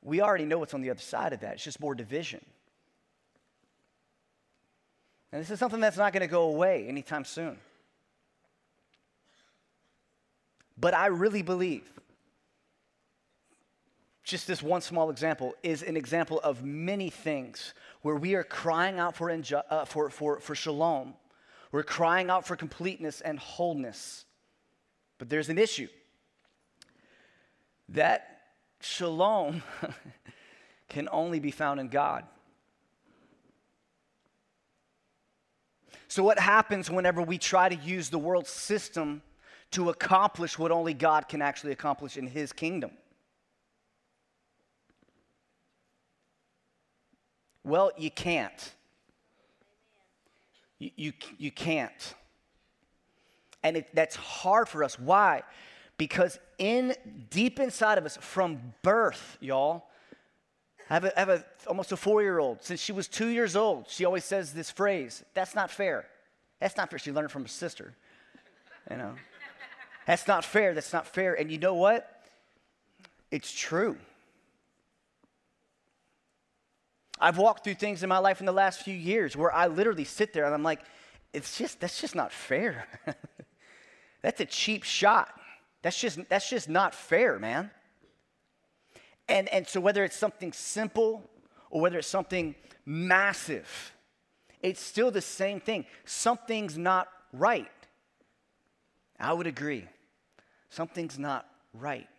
we 0.01 0.21
already 0.21 0.45
know 0.45 0.57
what's 0.57 0.73
on 0.73 0.81
the 0.81 0.89
other 0.89 0.99
side 0.99 1.33
of 1.33 1.41
that. 1.41 1.53
It's 1.53 1.63
just 1.63 1.79
more 1.79 1.93
division. 1.93 2.43
And 5.31 5.39
this 5.39 5.51
is 5.51 5.59
something 5.59 5.81
that's 5.81 5.97
not 5.97 6.13
going 6.13 6.21
to 6.21 6.27
go 6.27 6.45
away 6.45 6.87
anytime 6.87 7.25
soon. 7.25 7.59
But 10.77 10.93
I 10.93 11.07
really 11.07 11.41
believe 11.41 11.89
just 14.25 14.47
this 14.47 14.61
one 14.61 14.81
small 14.81 15.11
example 15.11 15.53
is 15.61 15.83
an 15.83 15.95
example 15.95 16.39
of 16.39 16.63
many 16.63 17.11
things 17.11 17.73
where 18.01 18.15
we 18.15 18.33
are 18.33 18.43
crying 18.43 18.99
out 18.99 19.15
for, 19.15 19.31
uh, 19.31 19.85
for, 19.85 20.09
for, 20.09 20.39
for 20.39 20.55
shalom. 20.55 21.13
We're 21.71 21.83
crying 21.83 22.29
out 22.29 22.45
for 22.47 22.55
completeness 22.55 23.21
and 23.21 23.37
wholeness. 23.37 24.25
But 25.19 25.29
there's 25.29 25.49
an 25.49 25.59
issue 25.59 25.87
that 27.89 28.41
shalom 28.81 29.61
can 30.89 31.07
only 31.11 31.39
be 31.39 31.51
found 31.51 31.79
in 31.79 31.89
God. 31.89 32.25
So, 36.07 36.23
what 36.23 36.39
happens 36.39 36.89
whenever 36.89 37.21
we 37.21 37.37
try 37.37 37.69
to 37.69 37.75
use 37.75 38.09
the 38.09 38.19
world 38.19 38.47
system 38.47 39.21
to 39.71 39.89
accomplish 39.89 40.57
what 40.57 40.71
only 40.71 40.93
God 40.93 41.27
can 41.27 41.41
actually 41.41 41.71
accomplish 41.71 42.17
in 42.17 42.27
His 42.27 42.53
kingdom? 42.53 42.91
Well, 47.63 47.91
you 47.97 48.11
can't. 48.11 48.73
You, 50.77 50.91
you, 50.95 51.13
you 51.37 51.51
can't. 51.51 52.13
And 53.63 53.77
it, 53.77 53.89
that's 53.93 54.15
hard 54.15 54.69
for 54.69 54.83
us. 54.83 54.99
Why? 54.99 55.41
Because 55.97 56.37
in 56.59 56.93
deep 57.29 57.59
inside 57.59 57.97
of 57.97 58.05
us, 58.05 58.17
from 58.21 58.73
birth, 58.83 59.37
y'all, 59.41 59.85
I 60.89 60.93
have, 60.93 61.05
a, 61.05 61.17
I 61.17 61.19
have 61.21 61.29
a, 61.29 61.45
almost 61.67 61.91
a 61.91 61.97
four 61.97 62.21
year 62.21 62.37
old. 62.37 62.63
Since 62.63 62.79
she 62.79 62.91
was 62.91 63.07
two 63.07 63.27
years 63.27 63.55
old, 63.55 63.85
she 63.89 64.05
always 64.05 64.23
says 64.23 64.53
this 64.53 64.69
phrase 64.69 65.23
that's 65.33 65.55
not 65.55 65.71
fair. 65.71 66.05
That's 66.59 66.77
not 66.77 66.89
fair. 66.89 66.99
She 66.99 67.11
learned 67.11 67.25
it 67.25 67.31
from 67.31 67.43
her 67.43 67.47
sister. 67.47 67.95
You 68.91 68.97
know, 68.97 69.13
that's 70.05 70.27
not 70.27 70.45
fair. 70.45 70.73
That's 70.73 70.93
not 70.93 71.07
fair. 71.07 71.33
And 71.33 71.51
you 71.51 71.57
know 71.57 71.73
what? 71.73 72.09
It's 73.31 73.51
true. 73.51 73.97
I've 77.19 77.37
walked 77.37 77.63
through 77.63 77.75
things 77.75 78.03
in 78.03 78.09
my 78.09 78.17
life 78.17 78.39
in 78.39 78.45
the 78.45 78.51
last 78.51 78.81
few 78.81 78.93
years 78.93 79.35
where 79.35 79.53
I 79.53 79.67
literally 79.67 80.03
sit 80.03 80.33
there 80.33 80.45
and 80.45 80.53
I'm 80.53 80.63
like, 80.63 80.81
it's 81.33 81.57
just, 81.57 81.79
that's 81.79 81.99
just 81.99 82.15
not 82.15 82.31
fair. 82.31 82.87
that's 84.21 84.41
a 84.41 84.45
cheap 84.45 84.83
shot. 84.83 85.29
That's 85.81 85.99
just, 85.99 86.19
that's 86.29 86.49
just 86.49 86.69
not 86.69 86.93
fair, 86.93 87.39
man. 87.39 87.71
And, 89.27 89.47
and 89.49 89.67
so 89.67 89.79
whether 89.79 90.03
it's 90.03 90.15
something 90.15 90.51
simple 90.53 91.23
or 91.69 91.81
whether 91.81 91.97
it's 91.97 92.07
something 92.07 92.55
massive, 92.85 93.93
it's 94.61 94.81
still 94.81 95.11
the 95.11 95.21
same 95.21 95.59
thing. 95.59 95.85
Something's 96.05 96.77
not 96.77 97.07
right. 97.33 97.71
I 99.19 99.33
would 99.33 99.47
agree. 99.47 99.87
Something's 100.75 101.17
not 101.17 101.47
right. 101.73 102.09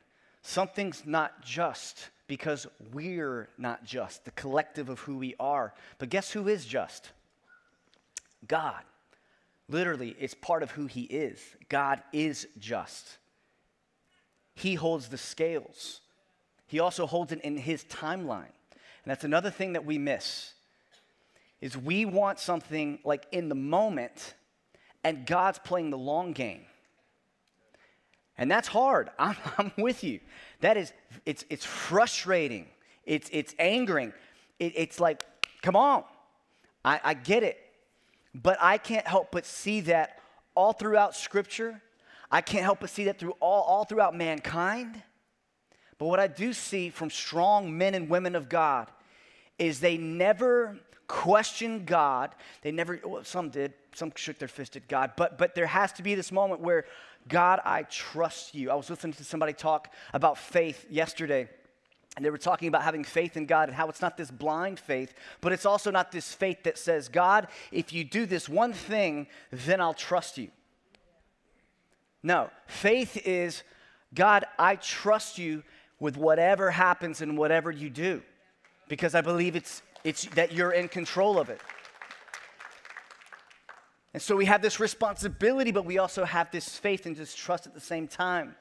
Something's 0.41 1.03
not 1.05 1.43
just 1.45 2.09
because 2.27 2.67
we're 2.91 3.51
not 3.59 3.85
just, 3.85 4.25
the 4.25 4.31
collective 4.31 4.89
of 4.89 4.99
who 5.01 5.19
we 5.19 5.35
are. 5.39 5.75
But 5.99 6.09
guess 6.09 6.31
who 6.31 6.49
is 6.49 6.65
just? 6.65 7.11
God. 8.49 8.81
Literally, 9.69 10.17
it's 10.19 10.33
part 10.33 10.63
of 10.63 10.71
who 10.71 10.87
He 10.87 11.03
is. 11.03 11.39
God 11.69 12.03
is 12.15 12.49
just. 12.59 13.19
He 14.55 14.75
holds 14.75 15.09
the 15.09 15.19
scales. 15.19 16.01
He 16.67 16.81
also 16.81 17.07
holds 17.07 17.33
it 17.33 17.43
in 17.43 17.59
His 17.59 17.85
timeline. 17.85 18.55
And 18.73 19.11
that's 19.11 19.25
another 19.25 19.51
thing 19.51 19.75
that 19.75 19.85
we 19.85 19.99
miss 19.99 20.55
is 21.61 21.77
we 21.77 22.07
want 22.07 22.39
something 22.39 23.01
like 23.05 23.27
in 23.33 23.51
the 23.51 23.55
moment 23.55 24.33
and 25.05 25.27
God's 25.27 25.59
playing 25.59 25.91
the 25.91 25.99
long 25.99 26.33
game. 26.33 26.63
And 28.39 28.51
that's 28.51 28.69
hard. 28.69 29.11
I'm, 29.19 29.37
I'm 29.59 29.73
with 29.77 30.05
you. 30.05 30.21
That 30.61 30.77
is, 30.77 30.93
it's, 31.25 31.45
it's 31.51 31.65
frustrating. 31.65 32.67
It's, 33.05 33.29
it's 33.33 33.55
angering. 33.59 34.13
It, 34.59 34.73
it's 34.77 35.01
like, 35.01 35.25
come 35.63 35.77
on. 35.77 36.05
I, 36.85 37.01
I 37.03 37.15
get 37.15 37.43
it. 37.43 37.59
But 38.35 38.59
I 38.61 38.79
can't 38.79 39.07
help 39.07 39.33
but 39.33 39.47
see 39.47 39.81
that 39.83 40.19
all 40.55 40.73
throughout 40.73 41.17
Scripture. 41.17 41.81
I 42.31 42.41
can't 42.41 42.65
help 42.65 42.81
but 42.81 42.91
see 42.91 43.05
that 43.05 43.19
through 43.19 43.35
all, 43.41 43.63
all 43.63 43.85
throughout 43.85 44.15
mankind. 44.15 45.03
But 45.99 46.07
what 46.07 46.21
I 46.21 46.27
do 46.27 46.53
see 46.53 46.91
from 46.91 47.09
strong 47.09 47.77
men 47.77 47.95
and 47.95 48.09
women 48.09 48.35
of 48.35 48.49
God 48.49 48.91
is 49.59 49.81
they 49.81 49.97
never 49.97 50.79
questioned 51.07 51.87
God. 51.87 52.35
They 52.63 52.73
never, 52.73 53.01
well, 53.05 53.25
some 53.25 53.51
did, 53.51 53.73
some 53.95 54.13
shook 54.15 54.39
their 54.39 54.49
fist 54.49 54.77
at 54.77 54.89
God, 54.89 55.13
but, 55.17 55.39
but 55.39 55.55
there 55.55 55.67
has 55.67 55.93
to 55.95 56.03
be 56.03 56.15
this 56.15 56.33
moment 56.33 56.61
where 56.61 56.85
God, 57.29 57.61
I 57.65 57.83
trust 57.85 58.55
you. 58.55 58.71
I 58.71 58.75
was 58.75 58.89
listening 58.91 59.15
to 59.15 59.25
somebody 59.25 59.53
talk 59.53 59.93
about 60.13 60.39
faith 60.39 60.87
yesterday. 60.91 61.49
And 62.17 62.25
they 62.25 62.31
were 62.31 62.39
talking 62.39 62.69
about 62.69 62.83
having 62.83 63.05
faith 63.05 63.37
in 63.37 63.45
God 63.45 63.69
and 63.69 63.77
how 63.77 63.89
it's 63.89 64.01
not 64.01 64.17
this 64.17 64.31
blind 64.31 64.81
faith, 64.81 65.13
but 65.43 65.53
it's 65.53 65.67
also 65.67 65.91
not 65.91 66.13
this 66.13 66.33
faith 66.33 66.63
that 66.63 66.79
says, 66.79 67.09
God, 67.09 67.49
if 67.71 67.93
you 67.93 68.05
do 68.05 68.25
this 68.25 68.49
one 68.49 68.73
thing, 68.73 69.27
then 69.51 69.83
I'll 69.83 69.93
trust 69.93 70.39
you. 70.39 70.49
No, 72.23 72.49
faith 72.67 73.19
is, 73.27 73.63
God, 74.15 74.47
I 74.59 74.77
trust 74.77 75.37
you 75.37 75.63
with 76.01 76.17
whatever 76.17 76.71
happens 76.71 77.21
and 77.21 77.37
whatever 77.37 77.71
you 77.71 77.91
do 77.91 78.23
because 78.89 79.15
I 79.15 79.21
believe 79.21 79.57
it's, 79.57 79.83
it's 80.07 80.25
that 80.37 80.53
you're 80.53 80.71
in 80.71 80.87
control 80.87 81.37
of 81.37 81.51
it. 81.51 81.61
And 84.15 84.23
so 84.23 84.37
we 84.37 84.45
have 84.45 84.63
this 84.63 84.79
responsibility, 84.79 85.73
but 85.73 85.85
we 85.85 85.99
also 85.99 86.25
have 86.25 86.51
this 86.53 86.79
faith 86.79 87.07
and 87.07 87.17
this 87.17 87.35
trust 87.35 87.67
at 87.67 87.75
the 87.75 87.81
same 87.81 88.07
time. 88.07 88.55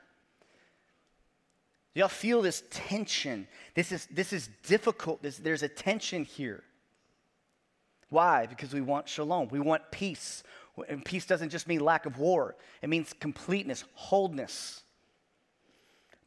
Y'all 1.93 2.07
feel 2.07 2.41
this 2.41 2.63
tension. 2.71 3.47
This 3.75 3.91
is, 3.91 4.07
this 4.07 4.33
is 4.33 4.49
difficult. 4.63 5.21
This, 5.21 5.37
there's 5.37 5.61
a 5.61 5.67
tension 5.67 6.25
here. 6.25 6.63
Why? 8.09 8.47
Because 8.47 8.73
we 8.73 8.81
want 8.81 9.07
shalom. 9.07 9.47
We 9.49 9.59
want 9.59 9.83
peace. 9.91 10.41
And 10.89 11.05
peace 11.05 11.27
doesn't 11.27 11.49
just 11.51 11.67
mean 11.67 11.79
lack 11.79 12.07
of 12.07 12.17
war, 12.17 12.55
it 12.81 12.89
means 12.89 13.13
completeness, 13.19 13.85
wholeness. 13.93 14.81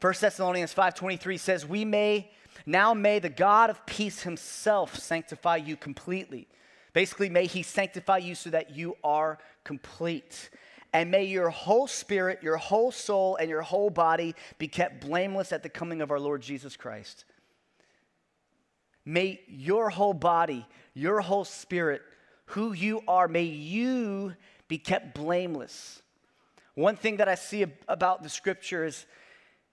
1 0.01 0.15
Thessalonians 0.21 0.73
5:23 0.73 1.37
says, 1.39 1.67
"We 1.67 1.85
may 1.85 2.31
now 2.67 2.95
may 2.95 3.19
the 3.19 3.29
God 3.29 3.71
of 3.71 3.85
peace 3.87 4.23
himself 4.23 4.97
sanctify 4.97 5.57
you 5.57 5.77
completely." 5.77 6.49
Basically, 6.93 7.29
may 7.29 7.47
He 7.47 7.63
sanctify 7.63 8.19
you 8.19 8.35
so 8.35 8.51
that 8.51 8.71
you 8.71 8.97
are 9.05 9.39
complete. 9.63 10.51
And 10.93 11.11
may 11.11 11.25
your 11.25 11.51
whole 11.51 11.87
spirit, 11.87 12.43
your 12.43 12.57
whole 12.57 12.91
soul, 12.91 13.37
and 13.37 13.51
your 13.51 13.63
whole 13.63 13.91
body 13.91 14.35
be 14.59 14.69
kept 14.69 15.03
blameless 15.03 15.53
at 15.53 15.63
the 15.63 15.69
coming 15.69 16.01
of 16.01 16.11
our 16.11 16.19
Lord 16.19 16.41
Jesus 16.41 16.77
Christ. 16.77 17.25
May 19.05 19.43
your 19.47 19.91
whole 19.91 20.15
body, 20.15 20.67
your 20.95 21.21
whole 21.21 21.45
spirit, 21.45 22.03
who 22.47 22.73
you 22.73 23.03
are, 23.07 23.29
may 23.29 23.43
you 23.45 24.35
be 24.67 24.79
kept 24.79 25.15
blameless. 25.15 26.03
One 26.75 26.97
thing 26.97 27.19
that 27.19 27.29
I 27.29 27.35
see 27.35 27.67
about 27.87 28.23
the 28.23 28.29
scripture 28.29 28.85
is, 28.85 29.07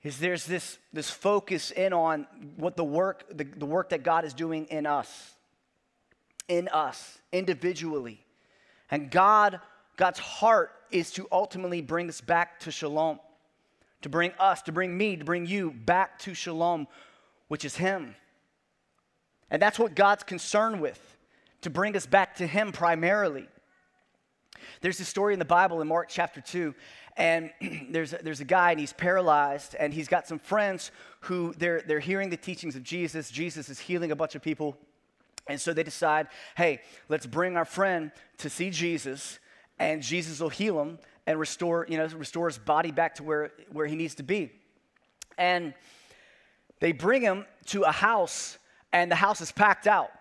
is 0.08 0.20
there's 0.20 0.46
this, 0.46 0.78
this 0.94 1.10
focus 1.10 1.72
in 1.72 1.94
on 1.94 2.28
what 2.58 2.76
the 2.76 2.84
work, 2.84 3.26
the, 3.36 3.44
the 3.44 3.66
work 3.66 3.90
that 3.90 4.04
God 4.04 4.26
is 4.26 4.34
doing 4.34 4.66
in 4.66 4.86
us 4.86 5.36
in 6.48 6.68
us 6.70 7.20
individually. 7.32 8.24
And 8.92 9.10
God, 9.10 9.60
God's 9.98 10.20
heart 10.20 10.72
is 10.92 11.12
to 11.12 11.28
ultimately 11.32 11.82
bring 11.82 12.08
us 12.10 12.22
back 12.22 12.60
to 12.62 12.72
shalom, 12.72 13.20
to 14.02 14.10
bring 14.10 14.32
us, 14.40 14.62
to 14.64 14.72
bring 14.72 14.96
me, 14.96 15.16
to 15.18 15.26
bring 15.26 15.46
you 15.46 15.72
back 15.72 16.20
to 16.20 16.34
shalom, 16.34 16.88
which 17.48 17.66
is 17.66 17.76
Him. 17.76 18.16
And 19.50 19.62
that's 19.62 19.80
what 19.80 19.96
God's 19.96 20.24
concerned 20.24 20.82
with, 20.82 21.18
to 21.62 21.70
bring 21.70 21.96
us 21.96 22.06
back 22.06 22.36
to 22.38 22.48
Him 22.48 22.72
primarily. 22.72 23.48
There's 24.82 25.00
a 25.00 25.06
story 25.06 25.34
in 25.34 25.40
the 25.40 25.46
Bible 25.46 25.82
in 25.82 25.88
Mark 25.88 26.08
chapter 26.10 26.42
2, 26.42 26.74
and 27.18 27.52
there's, 27.90 28.14
a, 28.14 28.20
there's 28.22 28.42
a 28.42 28.46
guy 28.46 28.72
and 28.72 28.80
he's 28.80 28.94
paralyzed, 28.94 29.76
and 29.80 29.94
he's 29.94 30.08
got 30.08 30.28
some 30.28 30.40
friends 30.40 30.92
who 31.22 31.54
they're, 31.58 31.82
they're 31.82 32.00
hearing 32.00 32.30
the 32.30 32.38
teachings 32.38 32.76
of 32.76 32.84
Jesus. 32.84 33.32
Jesus 33.32 33.70
is 33.70 33.80
healing 33.80 34.12
a 34.12 34.16
bunch 34.16 34.36
of 34.36 34.42
people. 34.42 34.78
And 35.48 35.62
so 35.62 35.74
they 35.74 35.84
decide, 35.84 36.28
hey, 36.58 36.82
let's 37.08 37.26
bring 37.26 37.56
our 37.56 37.66
friend 37.66 38.12
to 38.40 38.50
see 38.50 38.70
Jesus, 38.70 39.40
and 39.78 40.02
Jesus 40.02 40.40
will 40.40 40.50
heal 40.50 40.82
him 40.82 41.00
and 41.28 41.40
restore, 41.40 41.86
you 41.90 41.98
know, 41.98 42.08
restore 42.08 42.48
his 42.48 42.58
body 42.58 42.92
back 42.92 43.16
to 43.16 43.24
where, 43.24 43.52
where 43.72 43.88
he 43.88 43.96
needs 43.96 44.16
to 44.16 44.24
be. 44.24 44.52
And 45.38 45.74
They 46.80 46.92
bring 46.92 47.22
him 47.22 47.46
to 47.68 47.84
a 47.84 47.92
house, 47.92 48.58
and 48.92 49.12
the 49.12 49.16
house 49.16 49.42
is 49.42 49.52
packed 49.52 49.88
out. 49.88 50.12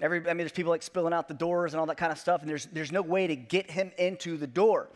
Every, 0.00 0.18
I 0.18 0.28
mean, 0.28 0.38
there's 0.38 0.52
people 0.52 0.70
like 0.70 0.82
spilling 0.82 1.12
out 1.12 1.28
the 1.28 1.34
doors 1.34 1.74
and 1.74 1.80
all 1.80 1.86
that 1.86 1.98
kind 1.98 2.10
of 2.10 2.18
stuff, 2.18 2.40
and 2.40 2.48
there's, 2.48 2.66
there's 2.66 2.92
no 2.92 3.02
way 3.02 3.26
to 3.26 3.36
get 3.36 3.70
him 3.70 3.92
into 3.98 4.36
the 4.36 4.46
door. 4.46 4.88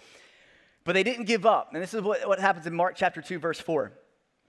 But 0.85 0.93
they 0.93 1.03
didn't 1.03 1.25
give 1.25 1.47
up. 1.47 1.71
And 1.73 1.83
this 1.83 1.95
is 1.95 2.03
what, 2.03 2.29
what 2.29 2.39
happens 2.39 2.67
in 2.67 2.75
Mark 2.75 2.95
chapter 2.97 3.23
2, 3.23 3.39
verse 3.39 3.59
4. 3.59 3.93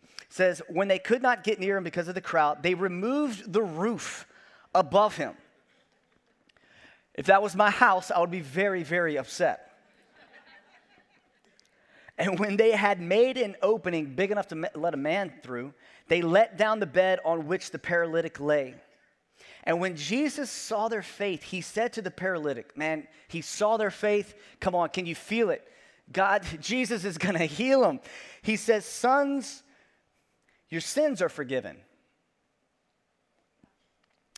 It 0.04 0.12
says, 0.30 0.62
When 0.70 0.88
they 0.88 1.00
could 1.00 1.22
not 1.22 1.44
get 1.44 1.60
near 1.60 1.78
him 1.78 1.84
because 1.84 2.08
of 2.08 2.16
the 2.16 2.22
crowd, 2.22 2.62
they 2.62 2.74
removed 2.74 3.52
the 3.52 3.62
roof 3.62 4.28
above 4.74 5.16
him. 5.16 5.34
If 7.14 7.28
that 7.28 7.42
was 7.42 7.56
my 7.56 7.70
house, 7.70 8.12
I 8.12 8.20
would 8.20 8.32
be 8.32 8.42
very, 8.42 8.84
very 8.84 9.18
upset. 9.18 9.72
and 12.18 12.38
when 12.38 12.58
they 12.58 12.72
had 12.72 13.00
made 13.00 13.38
an 13.38 13.56
opening 13.62 14.16
big 14.16 14.32
enough 14.32 14.50
to 14.50 14.70
let 14.76 14.94
a 14.94 14.98
man 14.98 15.32
through, 15.42 15.74
they 16.10 16.22
let 16.22 16.58
down 16.58 16.82
the 16.82 16.86
bed 16.86 17.20
on 17.24 17.48
which 17.48 17.72
the 17.72 17.80
paralytic 17.80 18.42
lay. 18.42 18.76
And 19.64 19.80
when 19.80 19.96
Jesus 19.96 20.52
saw 20.52 20.90
their 20.90 21.02
faith, 21.02 21.44
he 21.44 21.62
said 21.62 21.94
to 21.94 22.02
the 22.02 22.12
paralytic, 22.12 22.78
Man, 22.78 23.08
he 23.30 23.42
saw 23.42 23.78
their 23.78 23.90
faith. 23.90 24.36
Come 24.60 24.76
on, 24.76 24.90
can 24.90 25.06
you 25.06 25.16
feel 25.16 25.50
it? 25.50 25.66
God, 26.12 26.44
Jesus 26.62 27.04
is 27.04 27.18
going 27.18 27.36
to 27.36 27.46
heal 27.46 27.84
him. 27.90 28.00
He 28.42 28.56
says, 28.56 28.86
Sons, 28.86 29.64
your 30.70 30.82
sins 30.82 31.22
are 31.22 31.30
forgiven. 31.30 31.78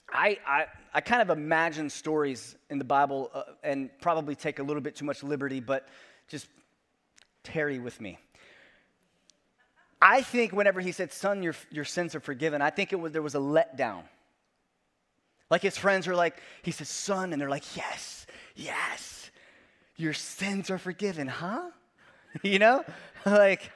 I, 0.10 0.38
I, 0.48 0.66
I 0.94 1.02
kind 1.02 1.22
of 1.22 1.30
imagine 1.30 1.90
stories 1.90 2.56
in 2.70 2.78
the 2.78 2.86
Bible 2.86 3.30
uh, 3.34 3.44
and 3.64 3.90
probably 4.00 4.36
take 4.36 4.60
a 4.60 4.64
little 4.64 4.82
bit 4.82 4.96
too 4.96 5.06
much 5.06 5.22
liberty, 5.24 5.60
but 5.60 5.88
just 6.28 6.48
tarry 7.44 7.80
with 7.80 8.00
me. 8.00 8.18
I 10.02 10.22
think 10.22 10.54
whenever 10.54 10.80
he 10.80 10.92
said, 10.92 11.12
Son, 11.12 11.42
your, 11.44 11.56
your 11.72 11.86
sins 11.86 12.16
are 12.16 12.20
forgiven, 12.20 12.62
I 12.62 12.70
think 12.70 12.94
it 12.94 12.98
was, 12.98 13.12
there 13.12 13.22
was 13.22 13.36
a 13.36 13.40
letdown. 13.40 14.04
Like 15.50 15.62
his 15.62 15.78
friends 15.78 16.08
were 16.08 16.16
like, 16.16 16.38
he 16.62 16.72
says, 16.72 16.90
Son, 16.90 17.34
and 17.34 17.42
they're 17.42 17.50
like, 17.50 17.76
Yes, 17.76 18.28
yes, 18.56 19.17
your 19.98 20.14
sins 20.14 20.70
are 20.70 20.78
forgiven, 20.78 21.28
huh? 21.28 21.70
you 22.44 22.60
know? 22.60 22.84
like, 23.26 23.72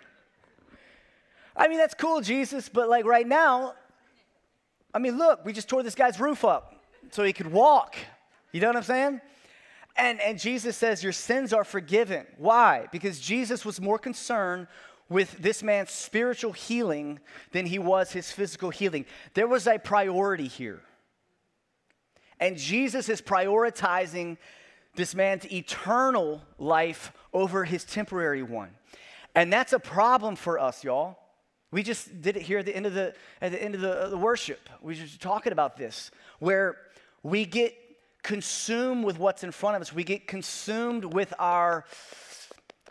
I 1.56 1.68
mean, 1.68 1.78
that's 1.78 1.96
cool, 1.96 2.22
Jesus, 2.22 2.70
but 2.70 2.88
like 2.88 3.06
right 3.06 3.28
now, 3.28 3.74
I 4.94 5.00
mean, 5.00 5.18
look, 5.18 5.46
we 5.46 5.54
just 5.54 5.68
tore 5.68 5.84
this 5.84 5.96
guy's 5.96 6.20
roof 6.20 6.46
up 6.46 6.76
so 7.12 7.24
he 7.24 7.34
could 7.34 7.52
walk. 7.52 7.96
You 8.52 8.62
know 8.62 8.68
what 8.68 8.78
I'm 8.78 8.84
saying? 8.84 9.22
And, 9.98 10.22
and 10.22 10.40
Jesus 10.40 10.78
says, 10.78 11.04
Your 11.04 11.14
sins 11.14 11.54
are 11.54 11.64
forgiven. 11.64 12.26
Why? 12.38 12.88
Because 12.92 13.20
Jesus 13.20 13.66
was 13.66 13.82
more 13.82 14.00
concerned 14.00 14.68
with 15.10 15.38
this 15.40 15.62
man's 15.62 15.92
spiritual 15.92 16.54
healing 16.54 17.20
than 17.52 17.66
he 17.66 17.80
was 17.80 18.12
his 18.12 18.32
physical 18.32 18.70
healing. 18.70 19.06
There 19.34 19.48
was 19.48 19.68
a 19.68 19.78
priority 19.78 20.48
here. 20.48 20.82
And 22.40 22.58
Jesus 22.58 23.10
is 23.10 23.22
prioritizing 23.22 24.38
this 24.96 25.16
man's 25.16 25.52
eternal 25.52 26.42
life 26.58 27.14
over 27.34 27.64
his 27.66 27.84
temporary 27.84 28.44
one. 28.44 28.70
And 29.36 29.52
that's 29.52 29.74
a 29.74 29.80
problem 29.80 30.36
for 30.36 30.60
us, 30.60 30.84
y'all. 30.84 31.18
We 31.72 31.84
just 31.84 32.22
did 32.22 32.36
it 32.36 32.44
here 32.44 32.60
at 32.60 32.66
the 32.66 32.76
end 32.76 32.86
of 32.86 32.94
the, 32.94 33.14
at 33.42 33.54
the, 33.54 33.64
end 33.64 33.76
of 33.76 33.82
the, 33.82 33.94
uh, 33.94 34.10
the 34.10 34.18
worship. 34.18 34.70
We 34.82 34.94
were 34.94 35.00
just 35.00 35.22
talking 35.22 35.54
about 35.54 35.78
this, 35.78 36.12
where 36.40 36.78
we 37.24 37.46
get 37.46 37.74
consumed 38.24 39.06
with 39.06 39.18
what's 39.18 39.44
in 39.44 39.52
front 39.52 39.78
of 39.78 39.82
us. 39.82 39.94
We 39.94 40.04
get 40.04 40.28
consumed 40.28 41.06
with 41.06 41.34
our 41.40 41.86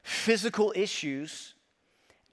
physical 0.03 0.73
issues, 0.75 1.55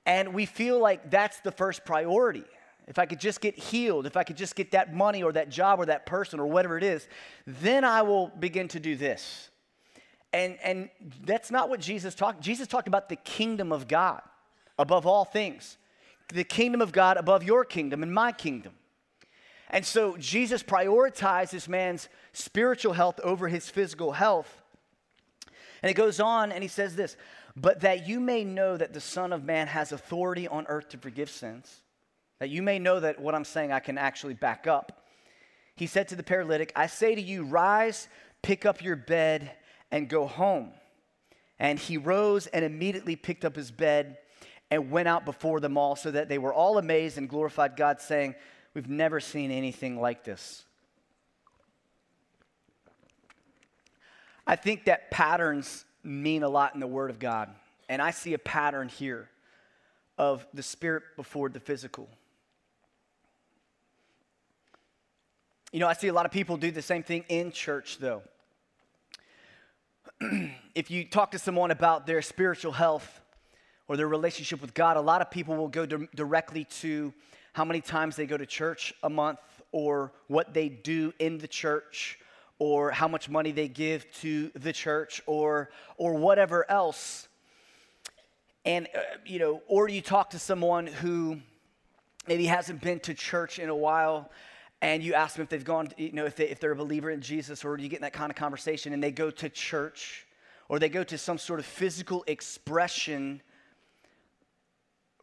and 0.05 0.33
we 0.33 0.45
feel 0.45 0.79
like 0.79 1.11
that's 1.11 1.41
the 1.41 1.51
first 1.51 1.83
priority. 1.83 2.45
If 2.87 2.97
I 2.97 3.05
could 3.05 3.19
just 3.19 3.41
get 3.41 3.59
healed, 3.59 4.05
if 4.05 4.15
I 4.15 4.23
could 4.23 4.37
just 4.37 4.55
get 4.55 4.71
that 4.71 4.95
money 4.95 5.21
or 5.21 5.33
that 5.33 5.49
job 5.49 5.81
or 5.81 5.87
that 5.87 6.05
person 6.05 6.39
or 6.39 6.47
whatever 6.47 6.77
it 6.77 6.83
is, 6.85 7.09
then 7.45 7.83
I 7.83 8.03
will 8.03 8.29
begin 8.39 8.69
to 8.69 8.79
do 8.79 8.95
this. 8.95 9.49
And, 10.33 10.57
and 10.63 10.89
that's 11.23 11.51
not 11.51 11.69
what 11.69 11.79
Jesus 11.79 12.13
talked. 12.13 12.41
Jesus 12.41 12.67
talked 12.67 12.87
about 12.87 13.09
the 13.09 13.15
kingdom 13.15 13.71
of 13.71 13.87
God 13.87 14.21
above 14.77 15.05
all 15.05 15.25
things 15.25 15.77
the 16.33 16.43
kingdom 16.43 16.81
of 16.81 16.91
God 16.91 17.17
above 17.17 17.43
your 17.43 17.63
kingdom 17.63 18.03
and 18.03 18.13
my 18.13 18.31
kingdom. 18.31 18.73
And 19.69 19.85
so 19.85 20.17
Jesus 20.17 20.63
prioritized 20.63 21.51
this 21.51 21.67
man's 21.67 22.09
spiritual 22.33 22.93
health 22.93 23.19
over 23.23 23.47
his 23.47 23.69
physical 23.69 24.13
health. 24.13 24.61
And 25.81 25.89
it 25.89 25.95
goes 25.95 26.19
on 26.19 26.51
and 26.51 26.63
he 26.63 26.67
says 26.67 26.95
this, 26.95 27.17
but 27.55 27.81
that 27.81 28.07
you 28.07 28.19
may 28.19 28.43
know 28.43 28.77
that 28.77 28.93
the 28.93 29.01
Son 29.01 29.33
of 29.33 29.43
Man 29.43 29.67
has 29.67 29.91
authority 29.91 30.47
on 30.47 30.67
earth 30.67 30.89
to 30.89 30.97
forgive 30.97 31.29
sins, 31.29 31.81
that 32.39 32.49
you 32.49 32.61
may 32.61 32.79
know 32.79 32.99
that 32.99 33.19
what 33.19 33.35
I'm 33.35 33.45
saying 33.45 33.71
I 33.71 33.79
can 33.79 33.97
actually 33.97 34.35
back 34.35 34.67
up. 34.67 35.03
He 35.75 35.87
said 35.87 36.07
to 36.09 36.15
the 36.15 36.23
paralytic, 36.23 36.71
I 36.75 36.87
say 36.87 37.15
to 37.15 37.21
you, 37.21 37.43
rise, 37.43 38.07
pick 38.41 38.65
up 38.65 38.81
your 38.83 38.95
bed, 38.95 39.51
and 39.91 40.09
go 40.09 40.27
home. 40.27 40.71
And 41.59 41.79
he 41.79 41.97
rose 41.97 42.47
and 42.47 42.63
immediately 42.63 43.15
picked 43.15 43.45
up 43.45 43.55
his 43.55 43.71
bed 43.71 44.17
and 44.69 44.91
went 44.91 45.07
out 45.07 45.25
before 45.25 45.59
them 45.59 45.77
all, 45.77 45.95
so 45.95 46.11
that 46.11 46.27
they 46.27 46.37
were 46.37 46.53
all 46.53 46.77
amazed 46.77 47.17
and 47.17 47.29
glorified 47.29 47.77
God, 47.77 48.01
saying, 48.01 48.35
We've 48.73 48.89
never 48.89 49.19
seen 49.19 49.49
anything 49.49 49.99
like 49.99 50.23
this. 50.23 50.65
I 54.45 54.55
think 54.55 54.85
that 54.85 55.09
patterns 55.09 55.83
mean 56.03 56.43
a 56.43 56.49
lot 56.49 56.73
in 56.73 56.79
the 56.79 56.87
Word 56.87 57.09
of 57.09 57.17
God. 57.17 57.49
And 57.89 58.01
I 58.01 58.11
see 58.11 58.33
a 58.33 58.39
pattern 58.39 58.87
here 58.87 59.29
of 60.17 60.45
the 60.53 60.63
spirit 60.63 61.03
before 61.15 61.49
the 61.49 61.59
physical. 61.59 62.07
You 65.71 65.79
know, 65.79 65.87
I 65.87 65.93
see 65.93 66.07
a 66.07 66.13
lot 66.13 66.25
of 66.25 66.31
people 66.31 66.57
do 66.57 66.71
the 66.71 66.81
same 66.81 67.03
thing 67.03 67.25
in 67.29 67.51
church, 67.51 67.97
though. 67.99 68.21
if 70.73 70.89
you 70.89 71.05
talk 71.05 71.31
to 71.31 71.39
someone 71.39 71.69
about 71.69 72.07
their 72.07 72.21
spiritual 72.21 72.71
health, 72.71 73.21
or 73.87 73.95
their 73.95 74.07
relationship 74.07 74.61
with 74.61 74.73
God, 74.73 74.97
a 74.97 75.01
lot 75.01 75.21
of 75.21 75.31
people 75.31 75.55
will 75.55 75.67
go 75.67 75.85
di- 75.85 76.07
directly 76.15 76.65
to 76.65 77.13
how 77.53 77.63
many 77.63 77.81
times 77.81 78.15
they 78.15 78.25
go 78.25 78.35
to 78.35 78.45
church 78.45 78.93
a 79.03 79.09
month, 79.09 79.39
or 79.71 80.11
what 80.27 80.53
they 80.53 80.69
do 80.69 81.13
in 81.19 81.37
the 81.37 81.47
church, 81.47 82.19
or 82.59 82.91
how 82.91 83.07
much 83.07 83.29
money 83.29 83.51
they 83.51 83.67
give 83.67 84.11
to 84.15 84.49
the 84.55 84.73
church, 84.73 85.21
or, 85.25 85.69
or 85.97 86.15
whatever 86.15 86.69
else. 86.69 87.27
And, 88.65 88.87
uh, 88.95 88.99
you 89.25 89.39
know, 89.39 89.61
or 89.67 89.87
you 89.87 90.01
talk 90.01 90.31
to 90.31 90.39
someone 90.39 90.87
who 90.87 91.37
maybe 92.27 92.45
hasn't 92.45 92.81
been 92.81 92.99
to 93.01 93.13
church 93.13 93.59
in 93.59 93.69
a 93.69 93.75
while 93.75 94.31
and 94.81 95.01
you 95.03 95.13
ask 95.13 95.35
them 95.35 95.43
if 95.43 95.49
they've 95.49 95.63
gone, 95.63 95.89
you 95.97 96.11
know, 96.11 96.25
if, 96.25 96.35
they, 96.35 96.49
if 96.49 96.59
they're 96.59 96.71
a 96.71 96.75
believer 96.75 97.09
in 97.09 97.21
Jesus, 97.21 97.65
or 97.65 97.77
you 97.77 97.89
get 97.89 97.97
in 97.97 98.03
that 98.03 98.13
kind 98.13 98.29
of 98.29 98.35
conversation 98.35 98.93
and 98.93 99.01
they 99.01 99.11
go 99.11 99.31
to 99.31 99.49
church 99.49 100.25
or 100.69 100.79
they 100.79 100.89
go 100.89 101.03
to 101.03 101.17
some 101.17 101.37
sort 101.37 101.59
of 101.59 101.65
physical 101.65 102.23
expression 102.27 103.41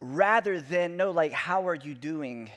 rather 0.01 0.59
than 0.59 0.97
know 0.97 1.11
like 1.11 1.31
how 1.31 1.67
are 1.67 1.75
you 1.75 1.93
doing? 1.93 2.49